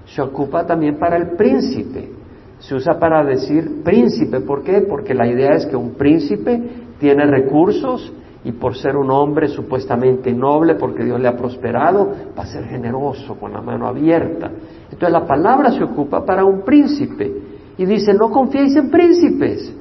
Se 0.04 0.20
ocupa 0.20 0.66
también 0.66 0.98
para 0.98 1.16
el 1.16 1.28
príncipe. 1.30 2.10
Se 2.58 2.74
usa 2.74 2.98
para 2.98 3.24
decir 3.24 3.82
príncipe. 3.82 4.40
¿Por 4.40 4.62
qué? 4.62 4.82
Porque 4.82 5.14
la 5.14 5.26
idea 5.26 5.54
es 5.54 5.64
que 5.64 5.76
un 5.76 5.94
príncipe 5.94 6.60
tiene 7.00 7.24
recursos 7.24 8.12
y 8.44 8.52
por 8.52 8.76
ser 8.76 8.96
un 8.98 9.10
hombre 9.10 9.48
supuestamente 9.48 10.30
noble, 10.34 10.74
porque 10.74 11.04
Dios 11.04 11.18
le 11.18 11.28
ha 11.28 11.36
prosperado, 11.36 12.12
va 12.38 12.42
a 12.42 12.46
ser 12.46 12.64
generoso, 12.64 13.34
con 13.36 13.54
la 13.54 13.62
mano 13.62 13.86
abierta. 13.86 14.50
Entonces 14.84 15.10
la 15.10 15.26
palabra 15.26 15.70
se 15.72 15.82
ocupa 15.82 16.22
para 16.26 16.44
un 16.44 16.60
príncipe. 16.60 17.51
Y 17.78 17.86
dice, 17.86 18.14
no 18.14 18.30
confiéis 18.30 18.76
en 18.76 18.90
príncipes. 18.90 19.72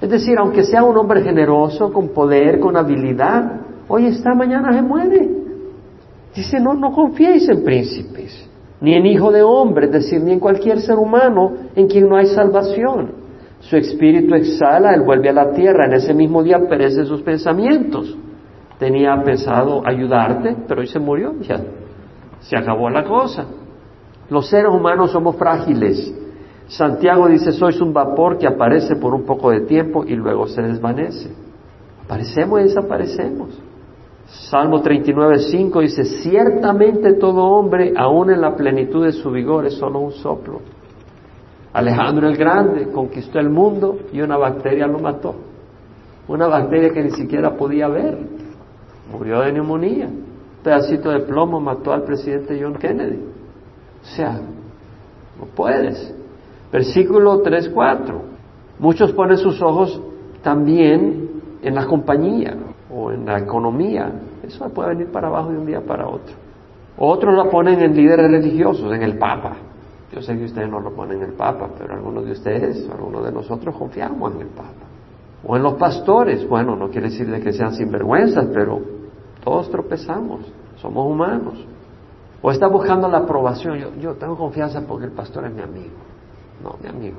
Es 0.00 0.10
decir, 0.10 0.38
aunque 0.38 0.62
sea 0.62 0.82
un 0.82 0.96
hombre 0.96 1.22
generoso, 1.22 1.92
con 1.92 2.08
poder, 2.08 2.58
con 2.60 2.76
habilidad, 2.76 3.60
hoy 3.88 4.06
está, 4.06 4.34
mañana 4.34 4.72
se 4.72 4.82
muere. 4.82 5.28
Dice, 6.34 6.60
no, 6.60 6.74
no 6.74 6.92
confiéis 6.92 7.48
en 7.48 7.62
príncipes, 7.62 8.48
ni 8.80 8.94
en 8.94 9.06
hijo 9.06 9.30
de 9.30 9.42
hombre, 9.42 9.86
es 9.86 9.92
decir, 9.92 10.20
ni 10.20 10.32
en 10.32 10.40
cualquier 10.40 10.80
ser 10.80 10.96
humano 10.96 11.52
en 11.76 11.86
quien 11.86 12.08
no 12.08 12.16
hay 12.16 12.26
salvación. 12.26 13.12
Su 13.60 13.76
espíritu 13.76 14.34
exhala, 14.34 14.94
él 14.94 15.02
vuelve 15.02 15.30
a 15.30 15.32
la 15.32 15.52
tierra, 15.52 15.86
en 15.86 15.94
ese 15.94 16.12
mismo 16.12 16.42
día 16.42 16.58
perecen 16.68 17.06
sus 17.06 17.22
pensamientos. 17.22 18.16
Tenía 18.78 19.16
pensado 19.22 19.86
ayudarte, 19.86 20.56
pero 20.66 20.80
hoy 20.80 20.88
se 20.88 20.98
murió, 20.98 21.34
ya 21.40 21.60
se 22.44 22.56
acabó 22.56 22.90
la 22.90 23.04
cosa. 23.04 23.46
Los 24.28 24.48
seres 24.48 24.70
humanos 24.70 25.10
somos 25.10 25.36
frágiles, 25.36 26.14
Santiago 26.68 27.28
dice, 27.28 27.52
sois 27.52 27.80
un 27.80 27.92
vapor 27.92 28.38
que 28.38 28.46
aparece 28.46 28.96
por 28.96 29.14
un 29.14 29.24
poco 29.24 29.50
de 29.50 29.60
tiempo 29.60 30.04
y 30.04 30.14
luego 30.14 30.46
se 30.46 30.62
desvanece. 30.62 31.30
Aparecemos 32.04 32.60
y 32.60 32.64
desaparecemos. 32.64 33.60
Salmo 34.26 34.80
39, 34.80 35.38
5 35.38 35.80
dice, 35.80 36.04
ciertamente 36.04 37.14
todo 37.14 37.44
hombre, 37.44 37.92
aún 37.96 38.30
en 38.30 38.40
la 38.40 38.56
plenitud 38.56 39.04
de 39.04 39.12
su 39.12 39.30
vigor, 39.30 39.66
es 39.66 39.74
solo 39.74 40.00
un 40.00 40.12
soplo. 40.12 40.60
Alejandro 41.72 42.28
el 42.28 42.36
Grande 42.36 42.90
conquistó 42.90 43.38
el 43.38 43.50
mundo 43.50 43.98
y 44.12 44.20
una 44.20 44.36
bacteria 44.36 44.86
lo 44.86 44.98
mató. 45.00 45.34
Una 46.28 46.46
bacteria 46.46 46.90
que 46.90 47.02
ni 47.02 47.10
siquiera 47.10 47.56
podía 47.56 47.88
ver. 47.88 48.18
Murió 49.12 49.40
de 49.40 49.52
neumonía. 49.52 50.06
Un 50.06 50.62
pedacito 50.62 51.10
de 51.10 51.20
plomo 51.20 51.60
mató 51.60 51.92
al 51.92 52.04
presidente 52.04 52.58
John 52.62 52.74
Kennedy. 52.74 53.18
O 54.02 54.06
sea, 54.16 54.40
no 55.38 55.46
puedes. 55.54 56.14
Versículo 56.74 57.40
3, 57.40 57.68
4. 57.72 58.20
Muchos 58.80 59.12
ponen 59.12 59.38
sus 59.38 59.62
ojos 59.62 60.02
también 60.42 61.30
en 61.62 61.72
la 61.72 61.86
compañía 61.86 62.56
o 62.92 63.12
en 63.12 63.24
la 63.24 63.38
economía. 63.38 64.10
Eso 64.42 64.68
puede 64.70 64.88
venir 64.88 65.12
para 65.12 65.28
abajo 65.28 65.52
de 65.52 65.58
un 65.58 65.66
día 65.66 65.80
para 65.82 66.08
otro. 66.08 66.34
Otros 66.98 67.32
lo 67.32 67.48
ponen 67.48 67.80
en 67.80 67.94
líderes 67.94 68.28
religiosos, 68.28 68.92
en 68.92 69.04
el 69.04 69.16
Papa. 69.18 69.52
Yo 70.12 70.20
sé 70.20 70.36
que 70.36 70.46
ustedes 70.46 70.68
no 70.68 70.80
lo 70.80 70.90
ponen 70.90 71.18
en 71.18 71.28
el 71.28 71.34
Papa, 71.34 71.70
pero 71.78 71.94
algunos 71.94 72.24
de 72.24 72.32
ustedes, 72.32 72.90
algunos 72.90 73.24
de 73.24 73.30
nosotros 73.30 73.76
confiamos 73.76 74.34
en 74.34 74.40
el 74.40 74.48
Papa. 74.48 74.84
O 75.46 75.56
en 75.56 75.62
los 75.62 75.74
pastores. 75.74 76.44
Bueno, 76.48 76.74
no 76.74 76.88
quiere 76.88 77.08
decir 77.08 77.30
de 77.30 77.40
que 77.40 77.52
sean 77.52 77.72
sinvergüenzas, 77.72 78.46
pero 78.52 78.80
todos 79.44 79.70
tropezamos, 79.70 80.40
somos 80.78 81.08
humanos. 81.08 81.54
O 82.42 82.50
está 82.50 82.66
buscando 82.66 83.06
la 83.06 83.18
aprobación. 83.18 84.00
Yo 84.00 84.14
tengo 84.14 84.36
confianza 84.36 84.80
porque 84.84 85.04
el 85.04 85.12
pastor 85.12 85.46
es 85.46 85.54
mi 85.54 85.62
amigo. 85.62 86.13
No, 86.62 86.76
mi 86.82 86.88
amigo. 86.88 87.18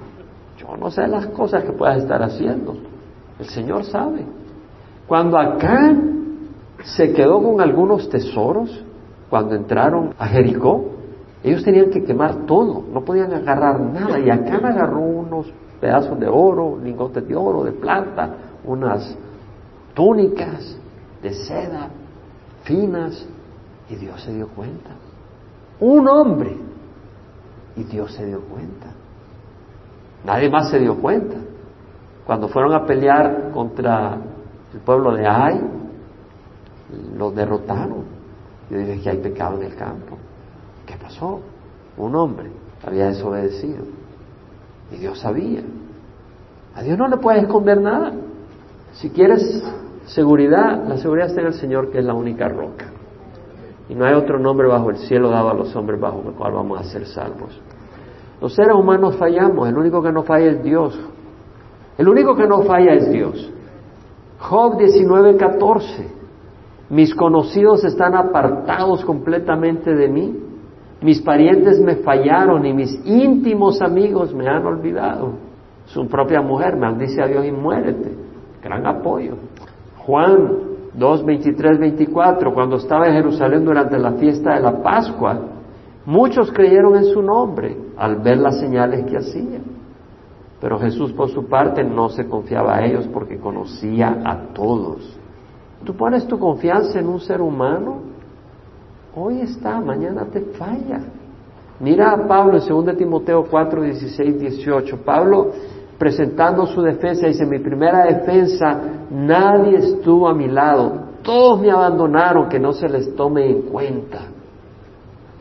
Yo 0.58 0.78
no 0.78 0.90
sé 0.90 1.08
las 1.08 1.28
cosas 1.28 1.64
que 1.64 1.72
puedas 1.72 1.98
estar 1.98 2.22
haciendo. 2.24 2.76
El 3.40 3.46
Señor 3.48 3.84
sabe. 3.86 4.26
Cuando 5.08 5.38
acá 5.38 5.96
se 6.84 7.14
quedó 7.14 7.42
con 7.44 7.62
algunos 7.62 8.10
tesoros, 8.10 8.84
cuando 9.30 9.56
entraron 9.56 10.14
a 10.18 10.28
Jericó, 10.28 10.86
ellos 11.44 11.64
tenían 11.64 11.90
que 11.90 12.04
quemar 12.04 12.46
todo, 12.46 12.84
no 12.92 13.04
podían 13.04 13.34
agarrar 13.34 13.80
nada. 13.80 14.20
Y 14.20 14.30
acá 14.30 14.60
me 14.60 14.70
agarró 14.70 15.00
unos 15.00 15.52
pedazos 15.80 16.20
de 16.20 16.28
oro, 16.28 16.80
lingotes 16.82 17.28
de 17.28 17.36
oro, 17.36 17.64
de 17.64 17.72
plata, 17.72 18.36
unas 18.64 19.16
túnicas 19.94 20.78
de 21.22 21.34
seda 21.34 21.90
finas. 22.64 23.28
Y 23.90 23.96
Dios 23.96 24.22
se 24.24 24.34
dio 24.34 24.48
cuenta. 24.50 24.90
Un 25.80 26.08
hombre. 26.08 26.58
Y 27.76 27.84
Dios 27.84 28.14
se 28.14 28.26
dio 28.26 28.42
cuenta. 28.42 28.88
Nadie 30.26 30.50
más 30.50 30.70
se 30.70 30.80
dio 30.80 30.96
cuenta. 30.96 31.36
Cuando 32.26 32.48
fueron 32.48 32.74
a 32.74 32.86
pelear 32.86 33.52
contra 33.54 34.18
el 34.74 34.80
pueblo 34.80 35.14
de 35.14 35.28
Ai, 35.28 35.62
los 37.18 37.36
derrotaron. 37.36 38.04
Yo 38.70 38.78
dije 38.80 39.02
que 39.02 39.10
hay 39.12 39.18
pecado 39.18 39.58
en 39.58 39.68
el 39.68 39.76
campo. 39.76 40.18
¿Qué 40.86 40.96
pasó? 40.98 41.42
Un 41.98 42.16
hombre 42.16 42.50
había 42.86 43.08
desobedecido. 43.08 43.86
Y 44.92 44.98
Dios 44.98 45.20
sabía. 45.20 45.62
A 46.76 46.82
Dios 46.82 46.98
no 46.98 47.08
le 47.08 47.18
puedes 47.18 47.44
esconder 47.44 47.80
nada. 47.80 48.12
Si 48.94 49.12
quieres 49.12 49.64
seguridad, 50.08 50.84
la 50.88 50.98
seguridad 50.98 51.28
está 51.28 51.42
en 51.42 51.48
el 51.48 51.54
Señor, 51.54 51.92
que 51.92 52.00
es 52.00 52.06
la 52.06 52.14
única 52.14 52.48
roca. 52.50 52.88
Y 53.88 53.94
no 53.94 54.06
hay 54.06 54.14
otro 54.14 54.40
nombre 54.40 54.68
bajo 54.68 54.90
el 54.90 54.98
cielo 54.98 55.30
dado 55.30 55.52
a 55.52 55.54
los 55.54 55.76
hombres 55.76 56.00
bajo 56.00 56.24
el 56.28 56.34
cual 56.34 56.54
vamos 56.54 56.80
a 56.80 56.84
ser 56.84 57.06
salvos. 57.06 57.62
Los 58.42 58.54
seres 58.54 58.76
humanos 58.76 59.16
fallamos, 59.18 59.68
el 59.68 59.78
único 59.78 60.02
que 60.02 60.12
no 60.12 60.24
falla 60.24 60.52
es 60.52 60.64
Dios. 60.64 61.00
El 61.98 62.10
único 62.10 62.36
que 62.36 62.48
no 62.48 62.64
falla 62.64 62.94
es 62.94 63.10
Dios. 63.10 63.52
Job 64.40 64.78
19:14. 64.78 66.08
Mis 66.90 67.16
conocidos 67.16 67.84
están 67.84 68.16
apartados 68.16 69.04
completamente 69.06 69.96
de 69.96 70.08
mí. 70.08 70.40
Mis 71.02 71.22
parientes 71.22 71.80
me 71.80 71.96
fallaron 71.98 72.66
y 72.66 72.74
mis 72.74 73.02
íntimos 73.06 73.82
amigos 73.82 74.34
me 74.34 74.48
han 74.48 74.66
olvidado. 74.66 75.34
Su 75.86 76.08
propia 76.08 76.42
mujer 76.42 76.76
maldice 76.78 77.22
a 77.22 77.28
Dios 77.28 77.46
y 77.46 77.52
muérete. 77.52 78.12
Gran 78.62 78.86
apoyo. 78.86 79.36
Juan 79.98 80.50
2, 80.94 81.26
23, 81.26 81.80
24, 81.80 82.54
cuando 82.54 82.78
estaba 82.78 83.08
en 83.08 83.14
Jerusalén 83.14 83.66
durante 83.66 83.98
la 83.98 84.14
fiesta 84.14 84.56
de 84.56 84.62
la 84.62 84.82
Pascua, 84.82 85.40
muchos 86.06 86.52
creyeron 86.52 86.96
en 86.96 87.06
su 87.06 87.22
nombre 87.22 87.78
al 87.98 88.18
ver 88.18 88.38
las 88.38 88.60
señales 88.60 89.06
que 89.06 89.18
hacía. 89.18 89.60
Pero 90.60 90.80
Jesús 90.80 91.12
por 91.14 91.30
su 91.30 91.48
parte 91.48 91.84
no 91.84 92.10
se 92.10 92.28
confiaba 92.28 92.78
a 92.78 92.86
ellos 92.86 93.08
porque 93.14 93.38
conocía 93.38 94.22
a 94.24 94.54
todos. 94.54 95.20
Tú 95.84 95.94
pones 95.96 96.28
tu 96.28 96.40
confianza 96.40 97.00
en 97.00 97.08
un 97.08 97.20
ser 97.20 97.42
humano, 97.42 98.00
hoy 99.16 99.42
está, 99.42 99.80
mañana 99.80 100.26
te 100.26 100.42
falla. 100.42 101.02
Mira 101.80 102.12
a 102.12 102.28
Pablo 102.28 102.58
en 102.58 102.68
2 102.68 102.98
Timoteo 102.98 103.46
4, 103.50 103.82
16, 103.82 104.40
18. 104.40 104.98
Pablo 105.04 105.52
presentando 105.98 106.66
su 106.66 106.82
defensa 106.82 107.28
dice, 107.28 107.46
mi 107.46 107.60
primera 107.60 108.06
defensa, 108.06 108.80
nadie 109.12 109.78
estuvo 109.78 110.28
a 110.28 110.34
mi 110.34 110.48
lado, 110.48 111.06
todos 111.22 111.60
me 111.62 111.72
abandonaron, 111.72 112.50
que 112.50 112.60
no 112.60 112.74
se 112.74 112.88
les 112.88 113.16
tome 113.16 113.50
en 113.50 113.62
cuenta. 113.64 114.35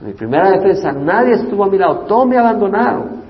Mi 0.01 0.13
primera 0.13 0.51
defensa, 0.51 0.93
nadie 0.93 1.35
estuvo 1.35 1.65
a 1.65 1.69
mi 1.69 1.79
lado, 1.79 2.01
todos 2.01 2.27
me 2.27 2.37
abandonaron, 2.37 3.23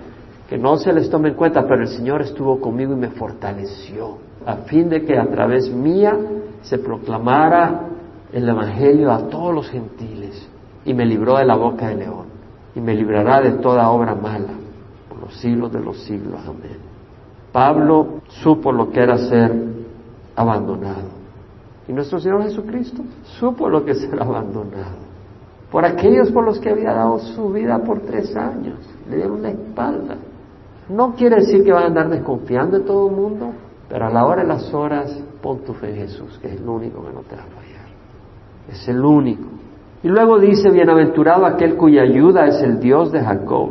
que 0.49 0.59
no 0.59 0.77
se 0.77 0.93
les 0.93 1.09
tome 1.09 1.31
en 1.31 1.35
cuenta, 1.35 1.63
pero 1.63 1.83
el 1.83 1.89
Señor 1.89 2.23
estuvo 2.23 2.61
conmigo 2.61 2.93
y 2.95 2.97
me 2.97 3.11
fortaleció, 3.11 4.19
a 4.45 4.57
fin 4.57 4.89
de 4.89 5.05
que 5.05 5.19
a 5.19 5.27
través 5.27 5.71
mía 5.71 6.17
se 6.63 6.79
proclamara 6.79 7.89
el 8.33 8.49
Evangelio 8.49 9.13
a 9.13 9.29
todos 9.29 9.55
los 9.55 9.69
gentiles, 9.69 10.49
y 10.85 10.95
me 10.95 11.07
libró 11.07 11.39
de 11.39 11.45
la 11.45 11.57
boca 11.57 11.89
del 11.89 12.01
león, 12.01 12.27
y 12.75 12.81
me 12.81 12.95
librará 12.95 13.41
de 13.41 13.53
toda 13.53 13.89
obra 13.91 14.15
mala, 14.15 14.55
por 15.09 15.21
los 15.21 15.35
siglos 15.37 15.73
de 15.73 15.81
los 15.81 15.99
siglos. 16.03 16.41
Amén. 16.47 16.79
Pablo 17.53 18.21
supo 18.43 18.73
lo 18.73 18.91
que 18.91 19.01
era 19.01 19.17
ser 19.17 19.53
abandonado. 20.35 21.15
Y 21.87 21.93
nuestro 21.93 22.19
Señor 22.19 22.43
Jesucristo 22.43 23.03
supo 23.39 23.69
lo 23.69 23.85
que 23.85 23.93
es 23.93 24.01
ser 24.01 24.21
abandonado. 24.21 25.14
Por 25.75 25.85
aquellos 25.85 26.31
por 26.31 26.45
los 26.45 26.61
que 26.61 26.71
había 26.71 26.93
dado 26.93 27.19
su 27.19 27.51
vida 27.51 27.81
por 27.81 27.99
tres 28.03 28.37
años. 28.37 28.79
Le 29.11 29.17
dieron 29.17 29.43
la 29.43 29.51
espalda. 29.51 30.15
No 30.89 31.17
quiere 31.17 31.35
decir 31.35 31.65
que 31.65 31.73
van 31.73 31.83
a 31.83 31.87
andar 31.87 32.09
desconfiando 32.11 32.79
de 32.79 32.85
todo 32.85 33.09
el 33.09 33.17
mundo, 33.17 33.51
pero 33.89 34.07
a 34.07 34.11
la 34.11 34.25
hora 34.25 34.43
de 34.43 34.49
las 34.51 34.73
horas 34.73 35.21
pon 35.43 35.65
tu 35.65 35.73
fe 35.75 35.89
en 35.89 35.97
Jesús, 35.97 36.39
que 36.41 36.47
es 36.47 36.61
el 36.61 36.69
único 36.69 37.05
que 37.05 37.13
no 37.13 37.23
te 37.23 37.35
va 37.35 37.43
a 37.43 37.47
fallar. 37.47 37.89
Es 38.71 38.87
el 38.87 39.05
único. 39.05 39.49
Y 40.05 40.09
luego 40.11 40.39
dice, 40.39 40.71
bienaventurado 40.71 41.45
aquel 41.45 41.75
cuya 41.75 42.03
ayuda 42.03 42.47
es 42.47 42.63
el 42.63 42.79
Dios 42.79 43.11
de 43.11 43.25
Jacob, 43.25 43.71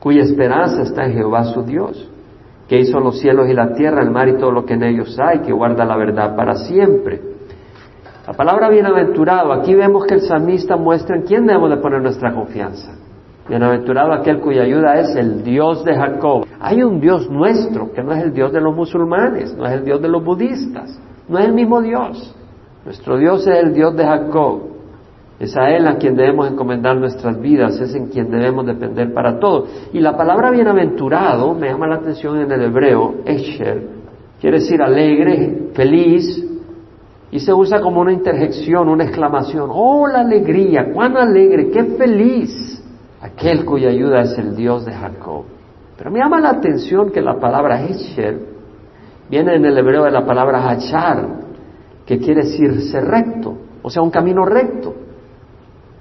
cuya 0.00 0.22
esperanza 0.22 0.82
está 0.82 1.04
en 1.04 1.12
Jehová 1.12 1.44
su 1.44 1.62
Dios 1.62 2.10
que 2.68 2.80
hizo 2.80 2.98
los 2.98 3.20
cielos 3.20 3.48
y 3.48 3.54
la 3.54 3.74
tierra, 3.74 4.02
el 4.02 4.10
mar 4.10 4.28
y 4.28 4.38
todo 4.38 4.50
lo 4.50 4.66
que 4.66 4.74
en 4.74 4.82
ellos 4.82 5.16
hay, 5.20 5.38
que 5.38 5.52
guarda 5.52 5.84
la 5.84 5.96
verdad 5.96 6.34
para 6.34 6.56
siempre. 6.56 7.27
La 8.28 8.34
palabra 8.34 8.68
bienaventurado, 8.68 9.54
aquí 9.54 9.74
vemos 9.74 10.04
que 10.04 10.12
el 10.16 10.20
salmista 10.20 10.76
muestra 10.76 11.16
en 11.16 11.22
quién 11.22 11.46
debemos 11.46 11.70
de 11.70 11.78
poner 11.78 12.02
nuestra 12.02 12.34
confianza. 12.34 12.92
Bienaventurado 13.48 14.12
aquel 14.12 14.40
cuya 14.40 14.64
ayuda 14.64 15.00
es 15.00 15.16
el 15.16 15.42
Dios 15.42 15.82
de 15.82 15.94
Jacob. 15.94 16.44
Hay 16.60 16.82
un 16.82 17.00
Dios 17.00 17.30
nuestro, 17.30 17.90
que 17.90 18.02
no 18.02 18.12
es 18.12 18.22
el 18.22 18.34
Dios 18.34 18.52
de 18.52 18.60
los 18.60 18.76
musulmanes, 18.76 19.56
no 19.56 19.64
es 19.64 19.72
el 19.72 19.82
Dios 19.82 20.02
de 20.02 20.08
los 20.08 20.22
budistas, 20.22 21.00
no 21.26 21.38
es 21.38 21.46
el 21.46 21.54
mismo 21.54 21.80
Dios. 21.80 22.36
Nuestro 22.84 23.16
Dios 23.16 23.46
es 23.46 23.64
el 23.64 23.72
Dios 23.72 23.96
de 23.96 24.04
Jacob. 24.04 24.60
Es 25.40 25.56
a 25.56 25.70
Él 25.70 25.86
a 25.86 25.96
quien 25.96 26.14
debemos 26.14 26.50
encomendar 26.50 26.98
nuestras 26.98 27.40
vidas, 27.40 27.80
es 27.80 27.94
en 27.94 28.08
quien 28.08 28.30
debemos 28.30 28.66
depender 28.66 29.14
para 29.14 29.40
todo. 29.40 29.68
Y 29.94 30.00
la 30.00 30.14
palabra 30.14 30.50
bienaventurado 30.50 31.54
me 31.54 31.70
llama 31.70 31.86
la 31.86 31.94
atención 31.94 32.38
en 32.42 32.52
el 32.52 32.60
hebreo, 32.60 33.22
Esher, 33.24 33.86
quiere 34.38 34.58
decir 34.58 34.82
alegre, 34.82 35.70
feliz, 35.72 36.44
y 37.30 37.40
se 37.40 37.52
usa 37.52 37.80
como 37.80 38.00
una 38.00 38.12
interjección, 38.12 38.88
una 38.88 39.04
exclamación. 39.04 39.68
¡Oh, 39.72 40.06
la 40.06 40.20
alegría! 40.20 40.92
¡Cuán 40.92 41.16
alegre! 41.16 41.70
¡Qué 41.70 41.84
feliz! 41.84 42.82
Aquel 43.20 43.64
cuya 43.64 43.90
ayuda 43.90 44.22
es 44.22 44.38
el 44.38 44.56
Dios 44.56 44.86
de 44.86 44.92
Jacob. 44.92 45.44
Pero 45.96 46.10
me 46.10 46.20
llama 46.20 46.40
la 46.40 46.50
atención 46.50 47.10
que 47.10 47.20
la 47.20 47.38
palabra 47.38 47.84
Esher 47.84 48.38
viene 49.28 49.56
en 49.56 49.64
el 49.64 49.76
hebreo 49.76 50.04
de 50.04 50.12
la 50.12 50.24
palabra 50.24 50.68
Hachar, 50.68 51.28
que 52.06 52.18
quiere 52.18 52.44
decir 52.44 52.70
recto, 53.04 53.58
o 53.82 53.90
sea, 53.90 54.02
un 54.02 54.10
camino 54.10 54.44
recto. 54.46 54.94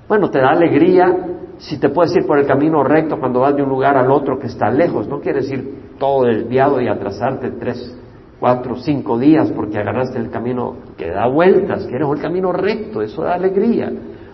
Bueno, 0.07 0.29
te 0.29 0.39
da 0.39 0.51
alegría 0.51 1.17
si 1.57 1.79
te 1.79 1.89
puedes 1.89 2.15
ir 2.15 2.25
por 2.25 2.37
el 2.37 2.45
camino 2.45 2.83
recto 2.83 3.19
cuando 3.19 3.41
vas 3.41 3.55
de 3.55 3.63
un 3.63 3.69
lugar 3.69 3.97
al 3.97 4.11
otro 4.11 4.39
que 4.39 4.47
está 4.47 4.69
lejos. 4.69 5.07
No 5.07 5.19
quieres 5.19 5.49
ir 5.51 5.95
todo 5.99 6.25
desviado 6.25 6.79
y 6.79 6.87
atrasarte 6.87 7.51
tres, 7.51 7.97
cuatro, 8.39 8.75
cinco 8.77 9.17
días 9.17 9.51
porque 9.51 9.79
agarraste 9.79 10.19
el 10.19 10.29
camino 10.29 10.75
que 10.97 11.09
da 11.09 11.27
vueltas, 11.27 11.85
quieres 11.85 12.07
el 12.09 12.21
camino 12.21 12.51
recto, 12.51 13.01
eso 13.01 13.23
da 13.23 13.33
alegría. 13.33 13.91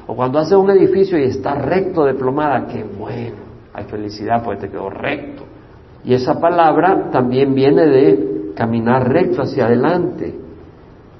O 0.07 0.15
cuando 0.15 0.39
haces 0.39 0.57
un 0.57 0.69
edificio 0.69 1.17
y 1.17 1.23
está 1.23 1.55
recto 1.55 2.03
de 2.03 2.13
plomada, 2.13 2.67
qué 2.67 2.83
bueno, 2.83 3.37
hay 3.73 3.85
felicidad 3.85 4.43
porque 4.43 4.61
te 4.61 4.69
quedó 4.69 4.89
recto. 4.89 5.43
Y 6.03 6.13
esa 6.13 6.39
palabra 6.39 7.09
también 7.11 7.55
viene 7.55 7.87
de 7.87 8.51
caminar 8.55 9.09
recto 9.09 9.41
hacia 9.41 9.65
adelante, 9.65 10.35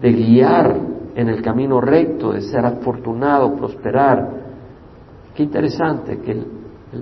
de 0.01 0.11
guiar 0.11 0.75
en 1.15 1.29
el 1.29 1.41
camino 1.41 1.79
recto, 1.79 2.33
de 2.33 2.41
ser 2.41 2.65
afortunado, 2.65 3.55
prosperar. 3.55 4.29
Qué 5.33 5.43
interesante 5.43 6.19
que 6.19 6.31
el, 6.31 6.45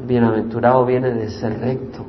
bienaventurado 0.08 0.86
viene 0.86 1.12
de 1.12 1.30
ser 1.30 1.60
recto. 1.60 2.06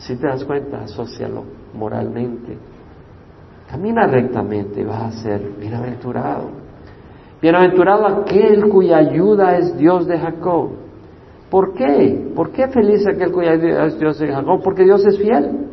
Si 0.00 0.16
te 0.16 0.26
das 0.26 0.44
cuenta, 0.44 0.82
asócialo 0.82 1.44
moralmente. 1.74 2.56
Camina 3.70 4.06
rectamente 4.06 4.80
y 4.80 4.84
vas 4.84 5.02
a 5.02 5.22
ser 5.22 5.40
bienaventurado. 5.60 6.48
Bienaventurado 7.40 8.06
aquel 8.06 8.68
cuya 8.68 8.98
ayuda 8.98 9.56
es 9.58 9.76
Dios 9.76 10.06
de 10.06 10.18
Jacob. 10.18 10.70
¿Por 11.50 11.74
qué? 11.74 12.32
¿Por 12.34 12.50
qué 12.50 12.68
feliz 12.68 13.06
aquel 13.06 13.30
cuya 13.30 13.52
ayuda 13.52 13.86
es 13.86 13.98
Dios 13.98 14.18
de 14.18 14.28
Jacob? 14.32 14.62
Porque 14.62 14.84
Dios 14.84 15.04
es 15.04 15.18
fiel. 15.18 15.68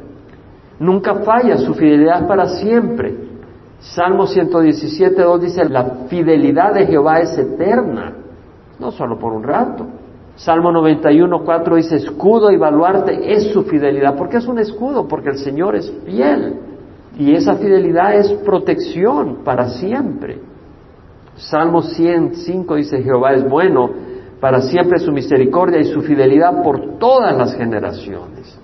Nunca 0.80 1.16
falla, 1.16 1.58
su 1.58 1.74
fidelidad 1.74 2.28
para 2.28 2.48
siempre. 2.48 3.16
Salmo 3.80 4.28
117, 4.28 5.22
2 5.22 5.42
dice, 5.42 5.70
la 5.70 5.86
fidelidad 6.10 6.74
de 6.74 6.86
Jehová 6.86 7.20
es 7.20 7.38
eterna, 7.38 8.14
no 8.80 8.92
solo 8.92 9.18
por 9.18 9.34
un 9.34 9.44
rato. 9.44 9.88
Salmo 10.38 10.72
91, 10.72 11.42
4 11.44 11.76
dice, 11.78 11.96
escudo 11.96 12.52
y 12.52 12.58
baluarte 12.58 13.34
es 13.34 13.52
su 13.52 13.64
fidelidad. 13.64 14.16
¿Por 14.16 14.30
qué 14.30 14.38
es 14.38 14.48
un 14.48 14.60
escudo? 14.60 15.08
Porque 15.08 15.30
el 15.30 15.38
Señor 15.40 15.76
es 15.76 15.92
fiel. 16.06 16.60
Y 17.18 17.34
esa 17.34 17.56
fidelidad 17.56 18.14
es 18.14 18.32
protección 18.46 19.40
para 19.44 19.68
siempre. 19.70 20.40
Salmo 21.38 21.82
105 21.82 22.76
dice, 22.76 23.02
Jehová 23.02 23.34
es 23.34 23.50
bueno, 23.50 23.90
para 24.40 24.62
siempre 24.62 25.00
su 25.00 25.12
misericordia 25.12 25.80
y 25.80 25.86
su 25.86 26.02
fidelidad 26.02 26.62
por 26.62 27.00
todas 27.00 27.36
las 27.36 27.56
generaciones. 27.56 28.60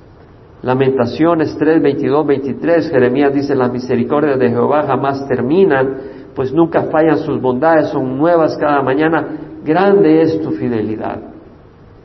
Lamentaciones 0.61 1.57
3, 1.57 1.81
22, 1.81 2.27
23, 2.27 2.89
Jeremías 2.91 3.33
dice, 3.33 3.55
las 3.55 3.71
misericordias 3.71 4.37
de 4.37 4.49
Jehová 4.49 4.83
jamás 4.83 5.27
terminan, 5.27 5.97
pues 6.35 6.53
nunca 6.53 6.83
fallan 6.83 7.17
sus 7.17 7.41
bondades, 7.41 7.87
son 7.87 8.15
nuevas 8.15 8.55
cada 8.57 8.83
mañana, 8.83 9.27
grande 9.65 10.21
es 10.21 10.39
tu 10.39 10.51
fidelidad. 10.51 11.32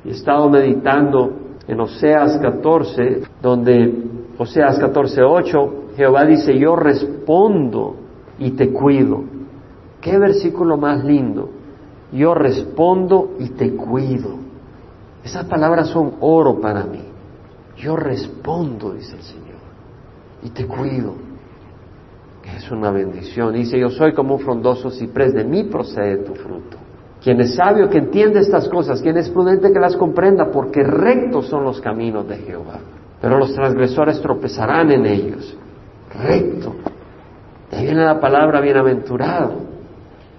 He 0.09 0.12
estado 0.12 0.49
meditando 0.49 1.33
en 1.66 1.79
Oseas 1.79 2.38
14, 2.38 3.25
donde 3.42 4.05
Oseas 4.38 4.79
14, 4.79 5.23
8, 5.23 5.73
Jehová 5.97 6.25
dice, 6.25 6.59
yo 6.59 6.75
respondo 6.77 7.94
y 8.38 8.53
te 8.53 8.73
cuido. 8.73 9.25
Qué 10.01 10.18
versículo 10.18 10.79
más 10.79 11.05
lindo. 11.05 11.51
Yo 12.11 12.33
respondo 12.33 13.33
y 13.38 13.51
te 13.51 13.77
cuido. 13.77 14.31
Esas 15.23 15.44
palabras 15.44 15.88
son 15.88 16.14
oro 16.21 16.59
para 16.59 16.85
mí. 16.85 17.03
Yo 17.77 17.94
respondo, 17.94 18.94
dice 18.94 19.14
el 19.14 19.23
Señor, 19.23 19.61
y 20.42 20.49
te 20.49 20.66
cuido. 20.66 21.16
Es 22.57 22.71
una 22.71 22.90
bendición. 22.90 23.53
Dice, 23.53 23.79
yo 23.79 23.90
soy 23.90 24.14
como 24.14 24.37
un 24.37 24.40
frondoso 24.40 24.90
ciprés, 24.90 25.35
de 25.35 25.44
mí 25.44 25.64
procede 25.64 26.25
tu 26.25 26.35
fruto. 26.35 26.79
Quien 27.29 27.43
es 27.43 27.57
sabio 27.57 27.91
que 27.91 27.99
entiende 27.99 28.41
estas 28.41 28.71
cosas, 28.71 29.03
quien 29.03 29.19
es 29.19 29.29
prudente 29.29 29.71
que 29.71 29.79
las 29.79 29.99
comprenda, 29.99 30.51
porque 30.51 30.83
rectos 30.83 31.47
son 31.47 31.62
los 31.62 31.79
caminos 31.79 32.27
de 32.27 32.38
Jehová. 32.38 32.79
Pero 33.21 33.37
los 33.37 33.53
transgresores 33.53 34.19
tropezarán 34.23 34.91
en 34.93 35.05
ellos. 35.05 35.55
Recto. 36.25 36.73
Ahí 37.71 37.85
viene 37.85 38.03
la 38.03 38.19
palabra 38.19 38.62
bienaventurado. 38.62 39.57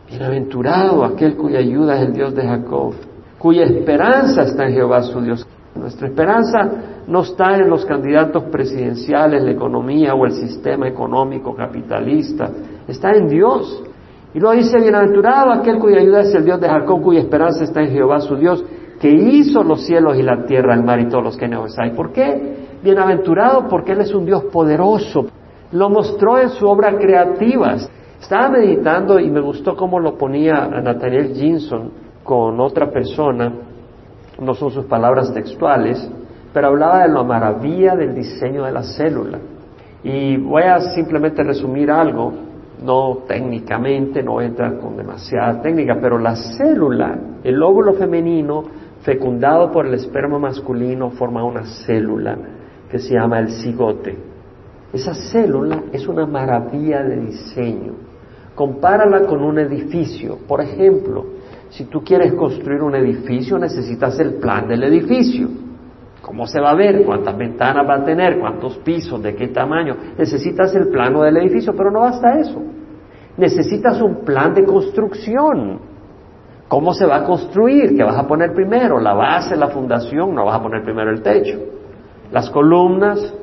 Bienaventurado 0.10 1.06
aquel 1.06 1.36
cuya 1.36 1.60
ayuda 1.60 1.96
es 1.98 2.08
el 2.08 2.14
Dios 2.14 2.34
de 2.34 2.42
Jacob, 2.42 2.96
cuya 3.38 3.66
esperanza 3.66 4.42
está 4.42 4.66
en 4.66 4.74
Jehová 4.74 5.04
su 5.04 5.22
Dios. 5.22 5.46
Nuestra 5.76 6.08
esperanza 6.08 6.72
no 7.06 7.22
está 7.22 7.56
en 7.56 7.70
los 7.70 7.86
candidatos 7.86 8.46
presidenciales, 8.46 9.44
la 9.44 9.52
economía 9.52 10.16
o 10.16 10.26
el 10.26 10.32
sistema 10.32 10.88
económico 10.88 11.54
capitalista, 11.54 12.50
está 12.88 13.12
en 13.12 13.28
Dios. 13.28 13.84
Y 14.34 14.40
luego 14.40 14.56
dice, 14.56 14.80
bienaventurado 14.80 15.52
aquel 15.52 15.80
cuya 15.80 16.00
ayuda 16.00 16.22
es 16.22 16.34
el 16.36 16.46
Dios 16.46 16.62
de 16.62 16.70
Jacob, 16.70 17.02
cuya 17.02 17.22
esperanza 17.22 17.64
está 17.64 17.82
en 17.82 17.92
Jehová 17.92 18.20
su 18.20 18.36
Dios, 18.36 18.64
que 19.00 19.10
hizo 19.10 19.64
los 19.64 19.86
cielos 19.86 20.18
y 20.18 20.22
la 20.22 20.46
tierra, 20.46 20.76
el 20.76 20.84
mar 20.84 21.00
y 21.00 21.08
todos 21.08 21.24
los 21.24 21.38
que 21.38 21.46
en 21.46 21.54
ellos 21.54 21.76
hay. 21.80 21.92
¿Por 21.92 22.12
qué? 22.12 22.68
Bienaventurado 22.84 23.68
porque 23.68 23.94
Él 23.94 24.02
es 24.02 24.14
un 24.14 24.26
Dios 24.26 24.46
poderoso. 24.46 25.26
Lo 25.72 25.90
mostró 25.90 26.38
en 26.38 26.50
su 26.50 26.68
obra 26.68 26.96
creativa. 26.98 27.76
Estaba 28.20 28.50
meditando 28.50 29.20
y 29.20 29.30
me 29.32 29.40
gustó 29.40 29.76
cómo 29.76 30.00
lo 30.00 30.18
ponía 30.18 30.66
a 30.66 30.82
Nathaniel 30.82 31.34
Ginson 31.34 31.92
con 32.24 32.60
otra 32.60 32.92
persona, 32.92 33.52
no 34.40 34.54
son 34.54 34.72
sus 34.72 34.86
palabras 34.86 35.34
textuales, 35.34 36.10
pero 36.54 36.68
hablaba 36.68 37.02
de 37.04 37.10
la 37.10 37.24
maravilla 37.24 37.96
del 37.96 38.14
diseño 38.14 38.66
de 38.66 38.72
la 38.72 38.84
célula. 38.84 39.40
Y 40.04 40.38
voy 40.38 40.64
a 40.64 40.80
simplemente 40.80 41.44
resumir 41.44 41.90
algo, 41.90 42.32
no 42.84 43.20
técnicamente, 43.28 44.24
no 44.24 44.42
entra 44.42 44.78
con 44.78 44.98
demasiada 44.98 45.62
técnica, 45.62 45.98
pero 46.02 46.18
la 46.18 46.36
célula, 46.36 47.18
el 47.44 47.62
óvulo 47.62 47.94
femenino 47.94 48.64
fecundado 49.02 49.72
por 49.72 49.86
el 49.86 49.94
esperma 49.94 50.40
masculino 50.40 51.12
forma 51.12 51.44
una 51.44 51.66
célula 51.86 52.38
que 52.90 53.00
se 53.00 53.14
llama 53.14 53.40
el 53.40 53.50
cigote. 53.50 54.18
Esa 54.92 55.14
célula 55.14 55.84
es 55.92 56.08
una 56.08 56.26
maravilla 56.26 57.04
de 57.04 57.18
diseño. 57.18 57.94
Compárala 58.56 59.22
con 59.22 59.44
un 59.44 59.60
edificio. 59.60 60.40
Por 60.48 60.62
ejemplo, 60.62 61.26
si 61.70 61.86
tú 61.86 62.04
quieres 62.04 62.34
construir 62.34 62.82
un 62.82 62.96
edificio, 62.96 63.58
necesitas 63.60 64.20
el 64.20 64.36
plan 64.36 64.68
del 64.68 64.84
edificio. 64.84 65.48
¿Cómo 66.22 66.46
se 66.48 66.60
va 66.60 66.72
a 66.72 66.76
ver? 66.76 67.06
¿Cuántas 67.06 67.38
ventanas 67.38 67.88
va 67.88 67.96
a 67.96 68.04
tener? 68.04 68.40
¿Cuántos 68.40 68.78
pisos? 68.80 69.22
¿De 69.22 69.36
qué 69.36 69.48
tamaño? 69.48 69.96
Necesitas 70.18 70.76
el 70.76 70.90
plano 70.90 71.22
del 71.22 71.38
edificio, 71.38 71.74
pero 71.76 71.92
no 71.92 72.02
basta 72.02 72.38
eso. 72.40 72.62
Necesitas 73.38 74.02
un 74.02 74.26
plan 74.26 74.54
de 74.54 74.66
construcción. 74.66 75.80
¿Cómo 76.68 76.94
se 76.94 77.06
va 77.06 77.18
a 77.18 77.24
construir? 77.24 77.96
¿Qué 77.96 78.04
vas 78.04 78.18
a 78.18 78.28
poner 78.28 78.54
primero? 78.54 79.00
La 79.00 79.14
base, 79.14 79.56
la 79.56 79.70
fundación, 79.70 80.36
no 80.36 80.46
vas 80.46 80.60
a 80.60 80.62
poner 80.62 80.84
primero 80.84 81.10
el 81.10 81.22
techo. 81.22 81.58
Las 82.32 82.50
columnas, 82.50 83.34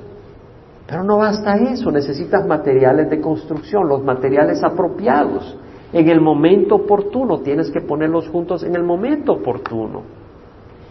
pero 0.86 1.02
no 1.02 1.18
basta 1.18 1.56
eso, 1.56 1.90
necesitas 1.90 2.46
materiales 2.46 3.10
de 3.10 3.20
construcción, 3.20 3.88
los 3.88 4.04
materiales 4.04 4.62
apropiados. 4.62 5.58
En 5.92 6.08
el 6.08 6.20
momento 6.20 6.76
oportuno, 6.76 7.40
tienes 7.40 7.70
que 7.70 7.80
ponerlos 7.80 8.28
juntos 8.28 8.62
en 8.62 8.76
el 8.76 8.84
momento 8.84 9.32
oportuno. 9.32 10.02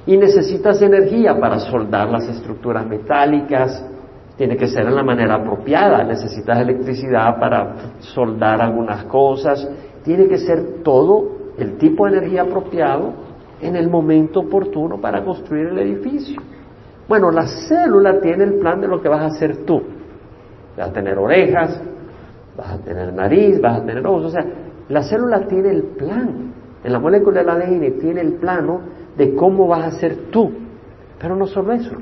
Y 0.05 0.17
necesitas 0.17 0.81
energía 0.81 1.39
para 1.39 1.59
soldar 1.59 2.09
las 2.09 2.27
estructuras 2.27 2.85
metálicas, 2.87 3.83
tiene 4.37 4.57
que 4.57 4.67
ser 4.67 4.85
en 4.85 4.95
la 4.95 5.03
manera 5.03 5.35
apropiada, 5.35 6.03
necesitas 6.03 6.59
electricidad 6.59 7.39
para 7.39 7.75
soldar 7.99 8.61
algunas 8.61 9.05
cosas, 9.05 9.67
tiene 10.03 10.27
que 10.27 10.37
ser 10.37 10.83
todo 10.83 11.53
el 11.57 11.77
tipo 11.77 12.05
de 12.05 12.17
energía 12.17 12.43
apropiado 12.43 13.13
en 13.61 13.75
el 13.75 13.89
momento 13.89 14.41
oportuno 14.41 14.99
para 14.99 15.23
construir 15.23 15.67
el 15.67 15.79
edificio. 15.79 16.41
Bueno, 17.07 17.31
la 17.31 17.47
célula 17.47 18.19
tiene 18.19 18.43
el 18.43 18.55
plan 18.55 18.81
de 18.81 18.87
lo 18.87 19.01
que 19.01 19.07
vas 19.07 19.21
a 19.21 19.25
hacer 19.27 19.65
tú. 19.65 19.81
Vas 20.77 20.89
a 20.89 20.93
tener 20.93 21.17
orejas, 21.17 21.79
vas 22.57 22.73
a 22.73 22.77
tener 22.79 23.13
nariz, 23.13 23.61
vas 23.61 23.81
a 23.81 23.85
tener 23.85 24.05
ojos. 24.05 24.25
O 24.25 24.29
sea, 24.29 24.45
la 24.89 25.03
célula 25.03 25.47
tiene 25.47 25.69
el 25.69 25.83
plan. 25.83 26.53
En 26.85 26.93
la 26.93 26.99
molécula 26.99 27.39
del 27.39 27.49
ADN 27.49 27.99
tiene 27.99 28.21
el 28.21 28.33
plano 28.33 28.81
de 29.17 29.33
cómo 29.33 29.67
vas 29.67 29.85
a 29.85 29.99
ser 29.99 30.29
tú. 30.29 30.51
Pero 31.19 31.35
no 31.35 31.47
solo 31.47 31.73
eso. 31.73 31.95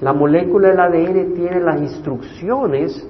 La 0.00 0.12
molécula 0.12 0.70
del 0.70 0.80
ADN 0.80 1.34
tiene 1.34 1.60
las 1.60 1.80
instrucciones 1.80 3.08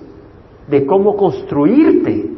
de 0.68 0.84
cómo 0.84 1.16
construirte. 1.16 2.30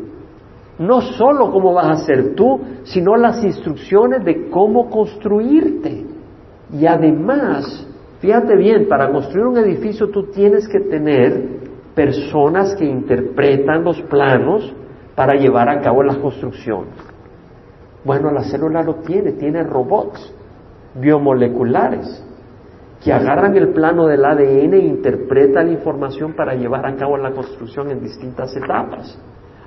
No 0.78 1.00
solo 1.00 1.50
cómo 1.50 1.74
vas 1.74 2.00
a 2.00 2.04
ser 2.04 2.36
tú, 2.36 2.60
sino 2.84 3.16
las 3.16 3.42
instrucciones 3.42 4.24
de 4.24 4.48
cómo 4.50 4.88
construirte. 4.88 6.06
Y 6.72 6.86
además, 6.86 7.88
fíjate 8.20 8.56
bien, 8.56 8.86
para 8.86 9.10
construir 9.10 9.46
un 9.46 9.58
edificio 9.58 10.10
tú 10.10 10.30
tienes 10.30 10.68
que 10.68 10.78
tener 10.78 11.58
personas 11.96 12.76
que 12.76 12.84
interpretan 12.84 13.82
los 13.82 14.00
planos 14.02 14.72
para 15.16 15.34
llevar 15.34 15.68
a 15.68 15.80
cabo 15.80 16.04
las 16.04 16.18
construcciones. 16.18 17.13
Bueno, 18.04 18.30
la 18.30 18.44
célula 18.44 18.82
lo 18.82 18.96
tiene, 18.96 19.32
tiene 19.32 19.62
robots 19.62 20.32
biomoleculares 20.94 22.22
que 23.02 23.12
agarran 23.12 23.56
el 23.56 23.68
plano 23.68 24.06
del 24.06 24.24
ADN 24.24 24.74
e 24.74 24.78
interpretan 24.78 25.66
la 25.66 25.72
información 25.72 26.34
para 26.34 26.54
llevar 26.54 26.86
a 26.86 26.96
cabo 26.96 27.16
la 27.16 27.32
construcción 27.32 27.90
en 27.90 28.00
distintas 28.00 28.54
etapas. 28.56 29.18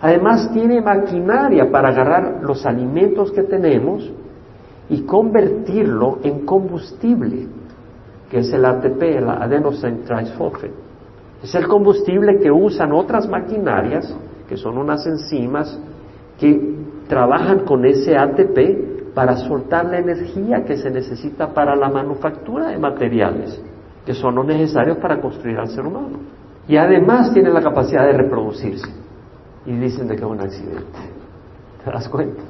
Además 0.01 0.51
tiene 0.53 0.81
maquinaria 0.81 1.69
para 1.71 1.89
agarrar 1.89 2.39
los 2.41 2.65
alimentos 2.65 3.31
que 3.31 3.43
tenemos 3.43 4.11
y 4.89 5.01
convertirlo 5.01 6.19
en 6.23 6.45
combustible, 6.45 7.47
que 8.29 8.39
es 8.39 8.53
el 8.53 8.65
ATP, 8.65 9.01
el 9.01 9.29
adenosine. 9.29 10.01
Es 11.43 11.53
el 11.53 11.67
combustible 11.67 12.39
que 12.39 12.51
usan 12.51 12.91
otras 12.91 13.27
maquinarias, 13.27 14.15
que 14.47 14.57
son 14.57 14.77
unas 14.77 15.05
enzimas, 15.05 15.79
que 16.39 16.75
trabajan 17.07 17.59
con 17.59 17.85
ese 17.85 18.17
ATP 18.17 19.13
para 19.13 19.35
soltar 19.35 19.85
la 19.85 19.99
energía 19.99 20.63
que 20.63 20.77
se 20.77 20.91
necesita 20.91 21.53
para 21.53 21.75
la 21.75 21.89
manufactura 21.89 22.67
de 22.67 22.77
materiales, 22.77 23.59
que 24.05 24.13
son 24.13 24.35
los 24.35 24.45
necesarios 24.45 24.97
para 24.97 25.19
construir 25.19 25.57
al 25.57 25.69
ser 25.69 25.85
humano. 25.85 26.19
Y 26.67 26.77
además 26.77 27.33
tiene 27.33 27.49
la 27.49 27.61
capacidad 27.61 28.05
de 28.05 28.13
reproducirse. 28.13 28.87
Y 29.65 29.71
dicen 29.71 30.07
de 30.07 30.15
que 30.15 30.21
es 30.21 30.29
un 30.29 30.39
accidente. 30.39 30.99
¿Te 31.83 31.91
das 31.91 32.07
cuenta? 32.09 32.43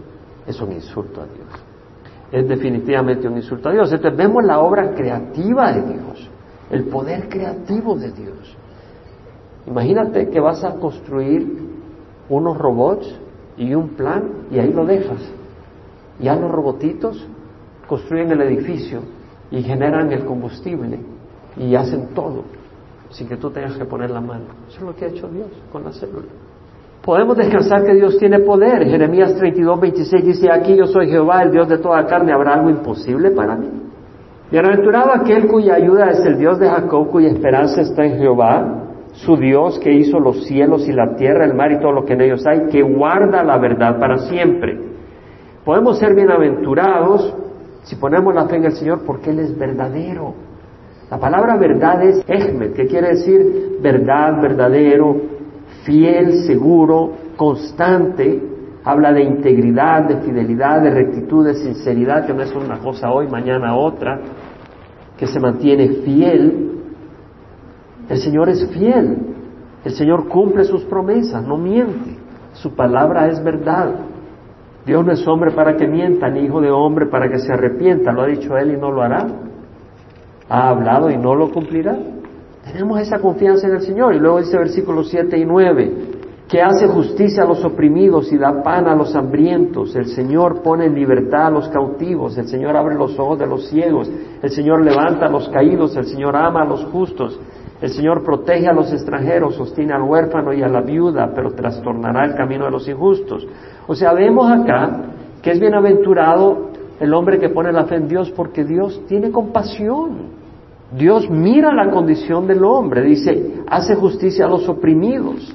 Es 0.46 0.60
un 0.60 0.72
insulto 0.72 1.22
a 1.22 1.26
Dios. 1.26 1.48
Es 2.32 2.48
definitivamente 2.48 3.28
un 3.28 3.38
insulto 3.38 3.70
a 3.70 3.72
Dios. 3.72 3.92
Entonces 3.92 4.18
vemos 4.18 4.44
la 4.44 4.60
obra 4.60 4.94
creativa 4.94 5.72
de 5.72 5.82
Dios, 5.94 6.30
el 6.70 6.86
poder 6.86 7.30
creativo 7.30 7.96
de 7.96 8.12
Dios. 8.12 8.58
Imagínate 9.68 10.30
que 10.30 10.40
vas 10.40 10.64
a 10.64 10.74
construir 10.74 11.48
unos 12.30 12.58
robots 12.58 13.20
y 13.58 13.74
un 13.74 13.90
plan 13.90 14.24
y 14.52 14.60
ahí 14.60 14.72
lo 14.72 14.86
dejas. 14.86 15.20
Ya 16.20 16.36
los 16.36 16.52
robotitos 16.52 17.26
construyen 17.88 18.32
el 18.32 18.42
edificio 18.42 19.02
y 19.52 19.62
generan 19.62 20.12
el 20.12 20.26
combustible 20.26 21.00
y 21.58 21.76
hacen 21.76 22.10
todo 22.14 22.44
sin 23.10 23.28
que 23.28 23.38
tú 23.38 23.50
tengas 23.50 23.78
que 23.78 23.86
poner 23.86 24.12
la 24.12 24.22
mano. 24.22 24.46
Eso 24.68 24.80
es 24.80 24.84
lo 24.84 24.96
que 24.96 25.06
ha 25.06 25.08
hecho 25.08 25.28
Dios 25.30 25.48
con 25.72 25.84
la 25.84 25.92
célula. 25.92 26.28
Podemos 27.04 27.38
descansar 27.38 27.86
que 27.86 27.94
Dios 27.94 28.18
tiene 28.18 28.40
poder. 28.40 28.86
Jeremías 28.86 29.34
32, 29.36 29.80
26 29.80 30.26
dice, 30.26 30.52
aquí 30.52 30.76
yo 30.76 30.86
soy 30.86 31.08
Jehová, 31.08 31.44
el 31.44 31.52
Dios 31.52 31.70
de 31.70 31.78
toda 31.78 32.06
carne, 32.06 32.34
¿habrá 32.34 32.56
algo 32.56 32.70
imposible 32.70 33.32
para 33.32 33.56
mí? 33.56 33.70
Bienaventurado 34.52 35.12
aquel 35.14 35.48
cuya 35.48 35.76
ayuda 35.76 36.10
es 36.10 36.20
el 36.26 36.38
Dios 36.38 36.60
de 36.60 36.70
Jacob, 36.70 37.10
cuya 37.10 37.30
esperanza 37.30 37.82
está 37.82 38.06
en 38.06 38.18
Jehová, 38.18 38.87
su 39.18 39.36
Dios 39.36 39.80
que 39.80 39.92
hizo 39.92 40.20
los 40.20 40.46
cielos 40.46 40.88
y 40.88 40.94
la 40.94 41.16
tierra, 41.16 41.46
el 41.46 41.56
mar 41.56 41.72
y 41.72 41.80
todo 41.80 41.92
lo 41.92 42.06
que 42.06 42.14
en 42.14 42.22
ellos 42.22 42.46
hay, 42.46 42.68
que 42.68 42.82
guarda 42.82 43.44
la 43.44 43.58
verdad 43.58 44.00
para 44.00 44.20
siempre. 44.20 44.80
Podemos 45.66 45.98
ser 45.98 46.14
bienaventurados 46.14 47.36
si 47.84 47.96
ponemos 47.96 48.34
la 48.34 48.48
fe 48.48 48.58
en 48.58 48.66
el 48.66 48.74
Señor 48.74 49.02
porque 49.06 49.32
Él 49.32 49.40
es 49.40 49.58
verdadero. 49.58 50.34
La 51.10 51.18
palabra 51.18 51.58
verdad 51.58 52.04
es 52.04 52.24
ehmed, 52.28 52.74
que 52.74 52.86
quiere 52.86 53.10
decir 53.10 53.78
verdad, 53.82 54.42
verdadero, 54.42 55.16
fiel, 55.84 56.44
seguro, 56.46 57.14
constante. 57.36 58.42
Habla 58.84 59.14
de 59.14 59.24
integridad, 59.24 60.04
de 60.04 60.18
fidelidad, 60.18 60.82
de 60.82 60.92
rectitud, 60.92 61.46
de 61.46 61.56
sinceridad, 61.56 62.26
que 62.26 62.34
no 62.34 62.44
es 62.44 62.54
una 62.54 62.78
cosa 62.80 63.12
hoy, 63.12 63.28
mañana 63.28 63.76
otra, 63.76 64.20
que 65.18 65.28
se 65.28 65.40
mantiene 65.40 65.88
fiel. 66.06 66.77
El 68.10 68.18
Señor 68.18 68.50
es 68.50 68.68
fiel. 68.70 69.18
El 69.84 69.92
Señor 69.94 70.28
cumple 70.28 70.64
sus 70.64 70.84
promesas, 70.84 71.46
no 71.46 71.58
miente. 71.58 72.18
Su 72.54 72.76
palabra 72.76 73.28
es 73.28 73.44
verdad. 73.44 73.96
Dios 74.86 75.06
no 75.06 75.12
es 75.12 75.28
hombre 75.28 75.52
para 75.52 75.76
que 75.76 75.88
mienta, 75.88 76.30
ni 76.30 76.42
hijo 76.42 76.62
de 76.62 76.72
hombre 76.72 77.08
para 77.08 77.30
que 77.30 77.40
se 77.40 77.52
arrepienta. 77.52 78.12
Lo 78.12 78.24
ha 78.24 78.28
dicho 78.28 78.58
Él 78.58 78.72
y 78.72 78.78
no 78.78 78.92
lo 78.92 79.02
hará. 79.02 79.28
Ha 80.50 80.70
hablado 80.70 81.10
y 81.10 81.18
no 81.18 81.36
lo 81.36 81.52
cumplirá. 81.52 81.98
Tenemos 82.66 83.00
esa 83.00 83.20
confianza 83.20 83.68
en 83.68 83.76
el 83.76 83.82
Señor. 83.82 84.16
Y 84.16 84.20
luego 84.20 84.40
dice 84.40 84.58
versículos 84.58 85.10
7 85.10 85.38
y 85.38 85.46
9, 85.46 85.94
que 86.48 86.62
hace 86.62 86.88
justicia 86.88 87.44
a 87.44 87.46
los 87.46 87.64
oprimidos 87.64 88.32
y 88.32 88.38
da 88.38 88.64
pan 88.64 88.88
a 88.88 88.96
los 88.96 89.14
hambrientos. 89.16 89.96
El 89.96 90.08
Señor 90.08 90.62
pone 90.62 90.86
en 90.86 90.96
libertad 90.96 91.48
a 91.48 91.52
los 91.52 91.68
cautivos. 91.68 92.38
El 92.38 92.48
Señor 92.48 92.76
abre 92.78 92.96
los 92.96 93.20
ojos 93.20 93.40
de 93.40 93.48
los 93.48 93.68
ciegos. 93.68 94.10
El 94.42 94.50
Señor 94.50 94.84
levanta 94.84 95.26
a 95.26 95.30
los 95.30 95.50
caídos. 95.50 95.96
El 95.98 96.06
Señor 96.06 96.36
ama 96.36 96.62
a 96.62 96.66
los 96.66 96.86
justos. 96.86 97.40
El 97.82 97.90
Señor 97.90 98.24
protege 98.24 98.68
a 98.68 98.74
los 98.74 98.92
extranjeros, 98.92 99.56
sostiene 99.56 99.94
al 99.94 100.02
huérfano 100.02 100.52
y 100.52 100.64
a 100.64 100.68
la 100.68 100.82
viuda, 100.82 101.32
pero 101.36 101.52
trastornará 101.52 102.26
el 102.26 102.36
camino 102.36 102.66
de 102.66 102.72
los 102.72 102.88
injustos. 102.88 103.48
O 103.86 103.94
sea, 103.94 104.14
vemos 104.14 104.50
acá 104.50 105.04
que 105.42 105.52
es 105.52 105.60
bienaventurado 105.60 106.72
el 107.00 107.14
hombre 107.14 107.38
que 107.38 107.50
pone 107.50 107.72
la 107.72 107.86
fe 107.86 107.96
en 107.96 108.08
Dios 108.08 108.32
porque 108.32 108.64
Dios 108.64 109.04
tiene 109.08 109.32
compasión. 109.32 110.38
Dios 110.92 111.30
mira 111.30 111.72
la 111.74 111.92
condición 111.92 112.48
del 112.48 112.64
hombre, 112.64 113.04
dice, 113.04 113.62
hace 113.68 113.96
justicia 113.96 114.46
a 114.46 114.50
los 114.50 114.68
oprimidos. 114.68 115.54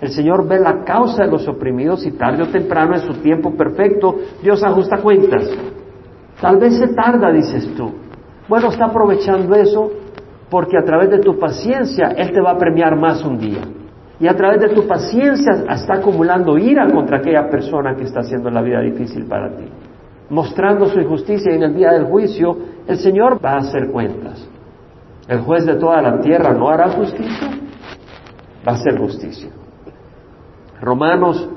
El 0.00 0.10
Señor 0.10 0.46
ve 0.46 0.60
la 0.60 0.84
causa 0.84 1.24
de 1.24 1.30
los 1.30 1.48
oprimidos 1.48 2.06
y 2.06 2.12
tarde 2.12 2.42
o 2.42 2.48
temprano 2.48 2.94
en 2.94 3.00
su 3.00 3.14
tiempo 3.14 3.54
perfecto 3.56 4.16
Dios 4.42 4.62
ajusta 4.62 4.98
cuentas. 4.98 5.50
Tal 6.40 6.58
vez 6.58 6.78
se 6.78 6.88
tarda, 6.88 7.32
dices 7.32 7.74
tú. 7.74 7.90
Bueno, 8.46 8.68
está 8.68 8.86
aprovechando 8.86 9.54
eso 9.54 9.90
porque 10.50 10.76
a 10.76 10.84
través 10.84 11.10
de 11.10 11.18
tu 11.18 11.38
paciencia 11.38 12.08
Él 12.16 12.32
te 12.32 12.40
va 12.40 12.52
a 12.52 12.58
premiar 12.58 12.96
más 12.96 13.24
un 13.24 13.38
día. 13.38 13.62
Y 14.20 14.28
a 14.28 14.36
través 14.36 14.60
de 14.60 14.68
tu 14.68 14.86
paciencia 14.86 15.64
está 15.70 15.94
acumulando 15.94 16.56
ira 16.56 16.88
contra 16.88 17.18
aquella 17.18 17.48
persona 17.48 17.96
que 17.96 18.04
está 18.04 18.20
haciendo 18.20 18.50
la 18.50 18.62
vida 18.62 18.80
difícil 18.80 19.26
para 19.26 19.50
ti. 19.56 19.64
Mostrando 20.30 20.86
su 20.86 21.00
injusticia 21.00 21.52
y 21.52 21.56
en 21.56 21.62
el 21.64 21.74
día 21.74 21.92
del 21.92 22.04
juicio 22.04 22.56
el 22.86 22.96
Señor 22.98 23.44
va 23.44 23.54
a 23.54 23.58
hacer 23.58 23.90
cuentas. 23.90 24.48
El 25.28 25.40
juez 25.40 25.66
de 25.66 25.74
toda 25.74 26.00
la 26.00 26.20
tierra 26.20 26.52
no 26.52 26.68
hará 26.68 26.90
justicia, 26.90 27.48
va 28.66 28.72
a 28.72 28.74
hacer 28.74 28.98
justicia. 28.98 29.50
Romanos 30.80 31.48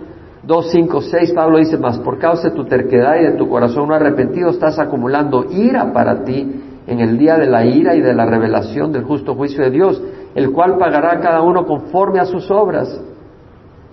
2, 0.44 0.72
5, 0.72 1.02
6, 1.02 1.34
Pablo 1.34 1.58
dice, 1.58 1.78
más 1.78 2.00
por 2.00 2.18
causa 2.18 2.50
de 2.50 2.56
tu 2.56 2.64
terquedad 2.66 3.18
y 3.20 3.26
de 3.26 3.34
tu 3.34 3.50
corazón 3.50 3.90
no 3.90 3.94
arrepentido 3.94 4.50
estás 4.50 4.80
acumulando 4.80 5.46
ira 5.52 5.92
para 5.92 6.24
ti 6.24 6.67
en 6.88 7.02
el 7.02 7.18
día 7.18 7.38
de 7.38 7.48
la 7.48 7.66
ira 7.66 7.96
y 7.96 8.02
de 8.02 8.14
la 8.14 8.26
revelación 8.26 8.94
del 8.94 9.04
justo 9.04 9.36
juicio 9.36 9.62
de 9.64 9.70
Dios, 9.70 10.02
el 10.34 10.52
cual 10.52 10.78
pagará 10.78 11.18
a 11.18 11.20
cada 11.20 11.42
uno 11.42 11.66
conforme 11.66 12.20
a 12.20 12.26
sus 12.26 12.50
obras. 12.50 13.00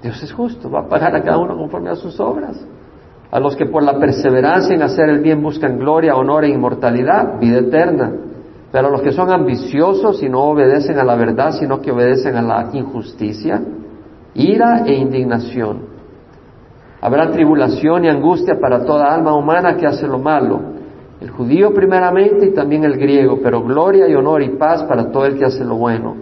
Dios 0.00 0.22
es 0.22 0.32
justo, 0.32 0.70
va 0.70 0.80
a 0.80 0.88
pagar 0.88 1.14
a 1.16 1.22
cada 1.22 1.38
uno 1.38 1.56
conforme 1.56 1.90
a 1.90 1.96
sus 1.96 2.20
obras. 2.20 2.64
A 3.32 3.40
los 3.40 3.56
que 3.56 3.66
por 3.66 3.82
la 3.82 3.98
perseverancia 3.98 4.76
en 4.76 4.82
hacer 4.82 5.08
el 5.08 5.18
bien 5.18 5.42
buscan 5.42 5.76
gloria, 5.76 6.14
honor 6.14 6.44
e 6.44 6.50
inmortalidad, 6.50 7.40
vida 7.40 7.58
eterna. 7.58 8.12
Pero 8.70 8.88
a 8.88 8.90
los 8.90 9.02
que 9.02 9.10
son 9.10 9.30
ambiciosos 9.30 10.22
y 10.22 10.28
no 10.28 10.44
obedecen 10.44 10.98
a 10.98 11.04
la 11.04 11.16
verdad, 11.16 11.50
sino 11.52 11.80
que 11.80 11.90
obedecen 11.90 12.36
a 12.36 12.42
la 12.42 12.68
injusticia, 12.72 13.60
ira 14.34 14.84
e 14.86 14.94
indignación. 14.94 15.94
Habrá 17.00 17.30
tribulación 17.30 18.04
y 18.04 18.08
angustia 18.08 18.54
para 18.60 18.84
toda 18.84 19.12
alma 19.12 19.34
humana 19.34 19.76
que 19.76 19.86
hace 19.86 20.06
lo 20.06 20.18
malo 20.18 20.83
el 21.24 21.30
judío 21.30 21.72
primeramente 21.72 22.48
y 22.48 22.50
también 22.52 22.84
el 22.84 22.98
griego, 22.98 23.38
pero 23.42 23.62
gloria 23.62 24.06
y 24.06 24.14
honor 24.14 24.42
y 24.42 24.50
paz 24.50 24.82
para 24.82 25.10
todo 25.10 25.24
el 25.24 25.38
que 25.38 25.46
hace 25.46 25.64
lo 25.64 25.76
bueno. 25.76 26.14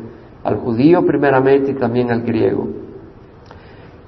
Al 0.45 0.59
judío 0.59 1.05
primeramente 1.05 1.73
y 1.73 1.75
también 1.75 2.13
al 2.13 2.23
griego. 2.23 2.69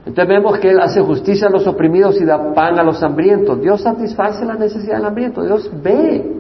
Entonces 0.07 0.29
vemos 0.29 0.57
que 0.61 0.71
Él 0.71 0.79
hace 0.79 1.01
justicia 1.01 1.49
a 1.49 1.51
los 1.51 1.67
oprimidos 1.67 2.21
y 2.21 2.25
da 2.25 2.55
pan 2.55 2.79
a 2.79 2.85
los 2.85 3.03
hambrientos. 3.03 3.61
Dios 3.61 3.81
satisface 3.81 4.45
la 4.45 4.55
necesidad 4.55 4.99
del 4.99 5.07
hambriento. 5.07 5.43
Dios 5.43 5.69
ve. 5.83 6.33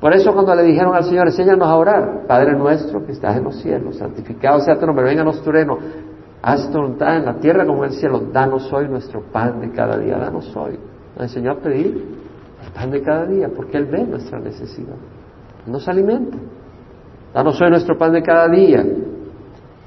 Por 0.00 0.12
eso 0.14 0.32
cuando 0.32 0.54
le 0.54 0.62
dijeron 0.62 0.94
al 0.94 1.02
Señor, 1.02 1.26
enséñanos 1.26 1.66
a 1.66 1.74
orar, 1.74 2.26
Padre 2.28 2.56
nuestro 2.56 3.04
que 3.04 3.10
estás 3.10 3.36
en 3.36 3.42
los 3.42 3.56
cielos, 3.56 3.96
santificado 3.96 4.60
sea 4.60 4.78
tu 4.78 4.86
nombre, 4.86 5.04
venga 5.04 5.24
tu 5.32 5.50
reino, 5.50 5.78
haz 6.42 6.70
tu 6.70 6.78
voluntad 6.78 7.16
en 7.16 7.24
la 7.24 7.34
tierra 7.40 7.66
como 7.66 7.84
en 7.84 7.90
el 7.90 7.96
cielo, 7.96 8.20
danos 8.32 8.72
hoy 8.72 8.86
nuestro 8.88 9.22
pan 9.32 9.60
de 9.60 9.72
cada 9.72 9.98
día, 9.98 10.16
danos 10.16 10.54
hoy. 10.54 10.78
Nos 11.16 11.24
enseñó 11.24 11.52
a 11.52 11.56
pedir 11.56 12.25
pan 12.70 12.90
de 12.90 13.02
cada 13.02 13.26
día, 13.26 13.48
porque 13.54 13.76
Él 13.76 13.86
ve 13.86 14.04
nuestra 14.04 14.38
necesidad. 14.38 14.96
Nos 15.66 15.88
alimenta. 15.88 16.36
Danos 17.34 17.60
hoy 17.60 17.70
nuestro 17.70 17.98
pan 17.98 18.12
de 18.12 18.22
cada 18.22 18.48
día. 18.48 18.84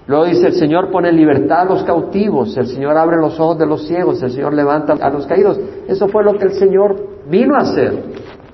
Luego 0.08 0.26
dice, 0.26 0.48
el 0.48 0.54
Señor 0.54 0.90
pone 0.92 1.12
libertad 1.12 1.62
a 1.62 1.66
los 1.66 1.84
cautivos, 1.84 2.58
el 2.58 2.68
Señor 2.68 2.98
abre 2.98 3.18
los 3.18 3.40
ojos 3.40 3.60
de 3.60 3.68
los 3.68 3.88
ciegos, 3.88 4.22
el 4.24 4.32
Señor 4.32 4.54
levanta 4.54 4.94
a 4.94 5.10
los 5.10 5.28
caídos. 5.28 5.60
Eso 5.88 6.08
fue 6.08 6.24
lo 6.24 6.34
que 6.34 6.46
el 6.46 6.54
Señor 6.54 6.96
vino 7.30 7.56
a 7.56 7.60
hacer 7.60 7.94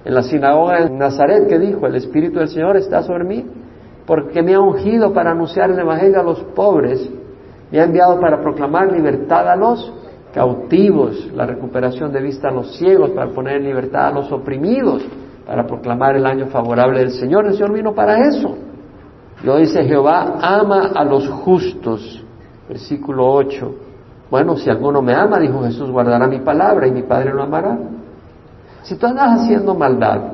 en 0.03 0.13
la 0.13 0.21
sinagoga 0.21 0.79
en 0.79 0.97
Nazaret, 0.97 1.47
que 1.47 1.57
dijo, 1.57 1.88
el 1.88 1.95
Espíritu 1.95 2.39
del 2.39 2.49
Señor 2.49 2.75
está 2.77 3.03
sobre 3.03 3.23
mí, 3.23 3.45
porque 4.05 4.43
me 4.43 4.53
ha 4.53 4.59
ungido 4.59 5.13
para 5.13 5.31
anunciar 5.31 5.71
el 5.71 5.79
Evangelio 5.79 6.19
a 6.19 6.23
los 6.23 6.39
pobres, 6.55 7.09
me 7.71 7.79
ha 7.79 7.85
enviado 7.85 8.19
para 8.19 8.41
proclamar 8.41 8.91
libertad 8.91 9.47
a 9.47 9.55
los 9.55 9.93
cautivos, 10.36 11.32
la 11.34 11.45
recuperación 11.45 12.12
de 12.12 12.21
vista 12.21 12.50
a 12.50 12.52
los 12.52 12.76
ciegos, 12.76 13.12
para 13.12 13.32
poner 13.32 13.56
en 13.56 13.63
libertad 13.63 14.08
a 14.08 14.12
los 14.12 14.30
oprimidos, 14.34 15.02
para 15.48 15.65
proclamar 15.65 16.17
el 16.17 16.26
año 16.26 16.48
favorable 16.48 17.00
del 17.00 17.12
Señor. 17.12 17.45
El 17.45 17.54
Señor 17.54 17.71
vino 17.71 17.95
para 17.95 18.28
eso. 18.28 18.54
Lo 19.43 19.56
dice 19.56 19.86
Jehová, 19.86 20.38
ama 20.41 20.91
a 20.93 21.06
los 21.06 21.30
justos. 21.30 22.21
Versículo 22.67 23.32
8. 23.32 23.76
Bueno, 24.30 24.58
si 24.58 24.69
alguno 24.69 25.02
me 25.02 25.13
ama, 25.13 25.39
dijo 25.39 25.63
Jesús, 25.63 25.89
guardará 25.89 26.28
mi 26.28 26.41
palabra 26.41 26.86
y 26.86 26.91
mi 26.91 27.04
Padre 27.04 27.34
lo 27.34 27.43
amará. 27.43 27.78
Si 28.84 28.98
tú 28.98 29.06
andas 29.06 29.39
haciendo 29.39 29.74
maldad, 29.74 30.34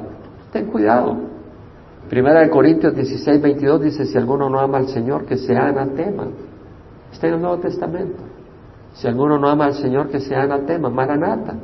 ten 0.51 0.65
cuidado. 0.65 1.15
Primera 2.09 2.39
de 2.39 2.49
Corintios 2.49 2.95
16, 2.95 3.39
22 3.39 3.81
dice, 3.81 4.05
si 4.05 4.17
alguno 4.17 4.49
no 4.49 4.59
ama 4.59 4.79
al 4.79 4.87
Señor, 4.87 5.25
que 5.25 5.37
sea 5.37 5.67
anatema. 5.67 6.25
Está 7.11 7.27
en 7.27 7.35
el 7.35 7.41
Nuevo 7.41 7.57
Testamento. 7.59 8.30
Si 8.93 9.07
alguno 9.07 9.37
no 9.37 9.47
ama 9.47 9.65
al 9.65 9.73
Señor, 9.73 10.09
que 10.09 10.19
sea 10.19 10.43
anatema, 10.43 10.89
maranata. 10.89 11.55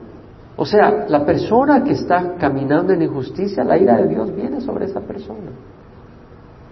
O 0.55 0.65
sea, 0.65 1.05
la 1.07 1.23
persona 1.23 1.83
que 1.83 1.91
está 1.91 2.35
caminando 2.35 2.93
en 2.93 3.01
injusticia, 3.03 3.63
la 3.63 3.77
ira 3.77 3.97
de 3.97 4.07
Dios 4.07 4.35
viene 4.35 4.59
sobre 4.61 4.85
esa 4.85 5.01
persona. 5.01 5.51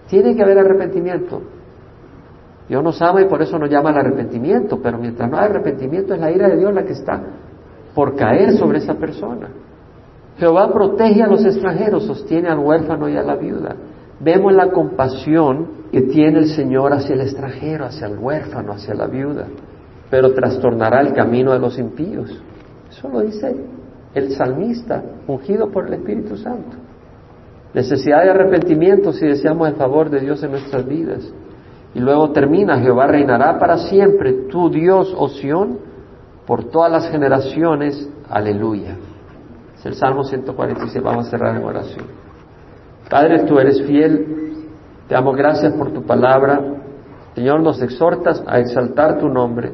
Tiene 0.08 0.34
que 0.34 0.42
haber 0.42 0.58
arrepentimiento. 0.58 1.42
Dios 2.68 2.82
nos 2.82 3.00
ama 3.00 3.22
y 3.22 3.26
por 3.26 3.42
eso 3.42 3.58
nos 3.58 3.70
llama 3.70 3.90
al 3.90 3.98
arrepentimiento, 3.98 4.80
pero 4.82 4.98
mientras 4.98 5.30
no 5.30 5.38
hay 5.38 5.44
arrepentimiento 5.44 6.14
es 6.14 6.20
la 6.20 6.32
ira 6.32 6.48
de 6.48 6.56
Dios 6.56 6.74
la 6.74 6.82
que 6.82 6.94
está 6.94 7.22
por 7.94 8.16
caer 8.16 8.56
sobre 8.56 8.78
esa 8.78 8.94
persona. 8.94 9.48
Jehová 10.36 10.72
protege 10.72 11.22
a 11.22 11.28
los 11.28 11.44
extranjeros, 11.44 12.04
sostiene 12.04 12.48
al 12.48 12.58
huérfano 12.58 13.08
y 13.08 13.16
a 13.16 13.22
la 13.22 13.36
viuda. 13.36 13.76
Vemos 14.18 14.52
la 14.52 14.70
compasión 14.70 15.68
que 15.92 16.02
tiene 16.02 16.40
el 16.40 16.48
Señor 16.48 16.92
hacia 16.92 17.14
el 17.14 17.20
extranjero, 17.20 17.84
hacia 17.84 18.08
el 18.08 18.18
huérfano, 18.18 18.72
hacia 18.72 18.94
la 18.94 19.06
viuda 19.06 19.46
pero 20.10 20.32
trastornará 20.32 21.00
el 21.00 21.12
camino 21.12 21.52
de 21.52 21.58
los 21.58 21.78
impíos. 21.78 22.30
Eso 22.90 23.08
lo 23.08 23.20
dice 23.20 23.54
el 24.14 24.32
salmista, 24.32 25.02
ungido 25.26 25.70
por 25.70 25.86
el 25.86 25.94
Espíritu 25.94 26.36
Santo. 26.36 26.76
Necesidad 27.74 28.22
de 28.22 28.30
arrepentimiento 28.30 29.12
si 29.12 29.26
deseamos 29.26 29.68
el 29.68 29.74
favor 29.74 30.08
de 30.08 30.20
Dios 30.20 30.42
en 30.42 30.52
nuestras 30.52 30.86
vidas. 30.86 31.30
Y 31.94 32.00
luego 32.00 32.30
termina, 32.30 32.78
Jehová 32.78 33.06
reinará 33.06 33.58
para 33.58 33.76
siempre, 33.76 34.32
tu 34.50 34.70
Dios, 34.70 35.14
oh 35.16 35.28
Sión, 35.28 35.78
por 36.46 36.64
todas 36.64 36.90
las 36.90 37.10
generaciones. 37.10 38.08
Aleluya. 38.30 38.96
Es 39.76 39.84
el 39.84 39.94
Salmo 39.94 40.24
146, 40.24 41.04
vamos 41.04 41.26
a 41.26 41.30
cerrar 41.30 41.56
en 41.56 41.64
oración. 41.64 42.06
Padre, 43.10 43.40
tú 43.44 43.58
eres 43.58 43.82
fiel, 43.82 44.64
te 45.08 45.14
damos 45.14 45.36
gracias 45.36 45.74
por 45.74 45.92
tu 45.92 46.02
palabra. 46.02 46.60
Señor, 47.34 47.60
nos 47.60 47.82
exhortas 47.82 48.42
a 48.46 48.58
exaltar 48.60 49.18
tu 49.18 49.28
nombre, 49.28 49.72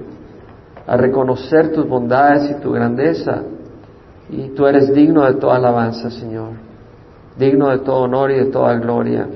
a 0.87 0.97
reconocer 0.97 1.73
tus 1.73 1.89
bondades 1.89 2.51
y 2.51 2.61
tu 2.61 2.73
grandeza. 2.73 3.43
Y 4.31 4.49
tú 4.51 4.67
eres 4.67 4.93
digno 4.95 5.25
de 5.25 5.35
toda 5.35 5.57
alabanza, 5.57 6.11
Señor, 6.11 6.51
digno 7.37 7.69
de 7.69 7.79
todo 7.81 8.03
honor 8.03 8.31
y 8.31 8.37
de 8.37 8.47
toda 8.47 8.75
gloria. 8.75 9.27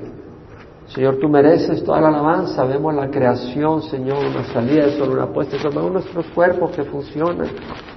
Señor, 0.88 1.16
tú 1.16 1.28
mereces 1.28 1.82
toda 1.82 2.00
la 2.00 2.09
alabanza. 2.09 2.64
Vemos 2.64 2.94
la 2.94 3.11
creación, 3.11 3.82
Señor, 3.82 4.18
una 4.18 4.44
salida 4.52 4.88
sol, 4.96 5.11
una 5.11 5.26
puesta 5.26 5.59
sol. 5.59 5.92
nuestros 5.92 6.26
cuerpos 6.28 6.70
que 6.70 6.85
funcionan, 6.85 7.48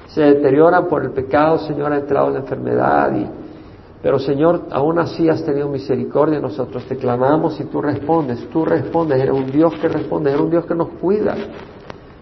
se 0.07 0.21
deterioran 0.21 0.87
por 0.87 1.03
el 1.03 1.11
pecado, 1.11 1.59
Señor, 1.59 1.93
ha 1.93 1.99
entrado 1.99 2.31
la 2.31 2.39
enfermedad. 2.39 3.15
Y, 3.15 3.27
pero, 4.01 4.17
Señor, 4.17 4.63
aún 4.71 4.97
así 4.97 5.29
has 5.29 5.43
tenido 5.43 5.69
misericordia 5.69 6.39
nosotros. 6.39 6.83
Te 6.85 6.97
clamamos 6.97 7.59
y 7.59 7.65
tú 7.65 7.81
respondes. 7.81 8.49
Tú 8.49 8.65
respondes. 8.65 9.21
Eres 9.21 9.35
un 9.35 9.51
Dios 9.51 9.73
que 9.79 9.87
responde. 9.87 10.31
Eres 10.31 10.41
un 10.41 10.49
Dios 10.49 10.65
que 10.65 10.73
nos 10.73 10.89
cuida. 10.99 11.35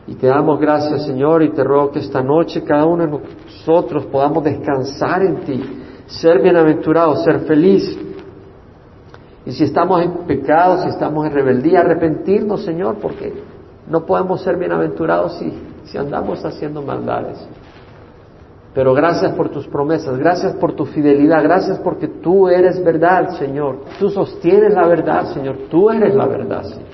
Y 0.07 0.15
te 0.15 0.27
damos 0.27 0.59
gracias, 0.59 1.05
Señor, 1.05 1.43
y 1.43 1.49
te 1.51 1.63
ruego 1.63 1.91
que 1.91 1.99
esta 1.99 2.23
noche 2.23 2.63
cada 2.63 2.85
uno 2.85 3.05
de 3.05 3.11
nosotros 3.11 4.05
podamos 4.05 4.43
descansar 4.43 5.21
en 5.21 5.41
ti, 5.41 5.61
ser 6.07 6.41
bienaventurados, 6.41 7.23
ser 7.23 7.41
feliz 7.41 7.97
y 9.47 9.53
si 9.53 9.63
estamos 9.63 10.01
en 10.01 10.11
pecado, 10.27 10.83
si 10.83 10.89
estamos 10.89 11.25
en 11.25 11.31
rebeldía, 11.31 11.79
arrepentirnos, 11.79 12.65
Señor, 12.65 12.97
porque 13.01 13.33
no 13.89 14.05
podemos 14.05 14.41
ser 14.41 14.57
bienaventurados 14.57 15.37
si, 15.37 15.53
si 15.85 15.97
andamos 15.97 16.43
haciendo 16.43 16.81
maldades. 16.81 17.47
Pero 18.73 18.93
gracias 18.93 19.31
por 19.35 19.47
tus 19.47 19.65
promesas, 19.65 20.17
gracias 20.17 20.53
por 20.55 20.73
tu 20.73 20.85
fidelidad, 20.85 21.41
gracias 21.43 21.79
porque 21.79 22.09
tú 22.09 22.49
eres 22.49 22.83
verdad, 22.83 23.37
Señor. 23.39 23.85
Tú 23.97 24.09
sostienes 24.09 24.73
la 24.73 24.85
verdad, 24.85 25.33
Señor. 25.33 25.55
Tú 25.69 25.89
eres 25.91 26.13
la 26.13 26.25
verdad, 26.25 26.63
Señor. 26.63 26.87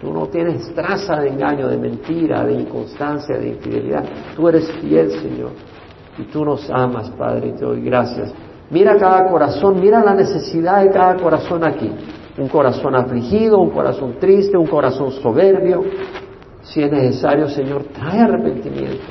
Tú 0.00 0.12
no 0.12 0.26
tienes 0.26 0.74
traza 0.74 1.16
de 1.16 1.28
engaño, 1.28 1.68
de 1.68 1.78
mentira, 1.78 2.44
de 2.44 2.52
inconstancia, 2.52 3.38
de 3.38 3.48
infidelidad. 3.48 4.04
Tú 4.36 4.48
eres 4.48 4.70
fiel, 4.80 5.10
Señor. 5.10 5.52
Y 6.18 6.24
tú 6.24 6.44
nos 6.44 6.68
amas, 6.70 7.10
Padre, 7.10 7.48
y 7.48 7.52
te 7.52 7.64
doy 7.64 7.82
gracias. 7.82 8.32
Mira 8.70 8.96
cada 8.96 9.26
corazón, 9.30 9.80
mira 9.80 10.04
la 10.04 10.14
necesidad 10.14 10.82
de 10.82 10.90
cada 10.90 11.16
corazón 11.16 11.64
aquí. 11.64 11.90
Un 12.36 12.48
corazón 12.48 12.94
afligido, 12.94 13.58
un 13.58 13.70
corazón 13.70 14.16
triste, 14.20 14.58
un 14.58 14.66
corazón 14.66 15.12
soberbio. 15.12 15.82
Si 16.62 16.82
es 16.82 16.92
necesario, 16.92 17.48
Señor, 17.48 17.84
trae 17.84 18.20
arrepentimiento. 18.20 19.04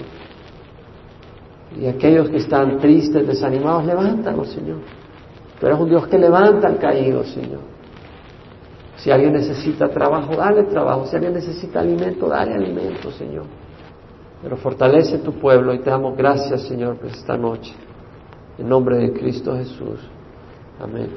Y 1.79 1.87
aquellos 1.87 2.29
que 2.29 2.37
están 2.37 2.77
tristes, 2.77 3.25
desanimados, 3.25 3.85
levántalos, 3.85 4.49
Señor. 4.49 4.77
Tú 5.59 5.65
eres 5.65 5.79
un 5.79 5.89
Dios 5.89 6.07
que 6.07 6.19
levanta 6.19 6.67
al 6.67 6.77
caído, 6.77 7.23
Señor. 7.23 7.74
Si 8.97 9.11
alguien 9.11 9.33
necesita 9.33 9.89
trabajo, 9.89 10.35
dale 10.35 10.63
trabajo. 10.63 11.05
Si 11.05 11.15
alguien 11.15 11.33
necesita 11.33 11.79
alimento, 11.79 12.27
dale 12.27 12.53
alimento, 12.53 13.11
Señor. 13.11 13.45
Pero 14.41 14.57
fortalece 14.57 15.17
tu 15.19 15.33
pueblo 15.33 15.73
y 15.73 15.79
te 15.79 15.89
damos 15.89 16.15
gracias, 16.15 16.61
Señor, 16.63 16.97
por 16.97 17.09
esta 17.09 17.37
noche. 17.37 17.73
En 18.57 18.69
nombre 18.69 18.97
de 18.97 19.11
Cristo 19.11 19.55
Jesús. 19.55 19.99
Amén. 20.79 21.09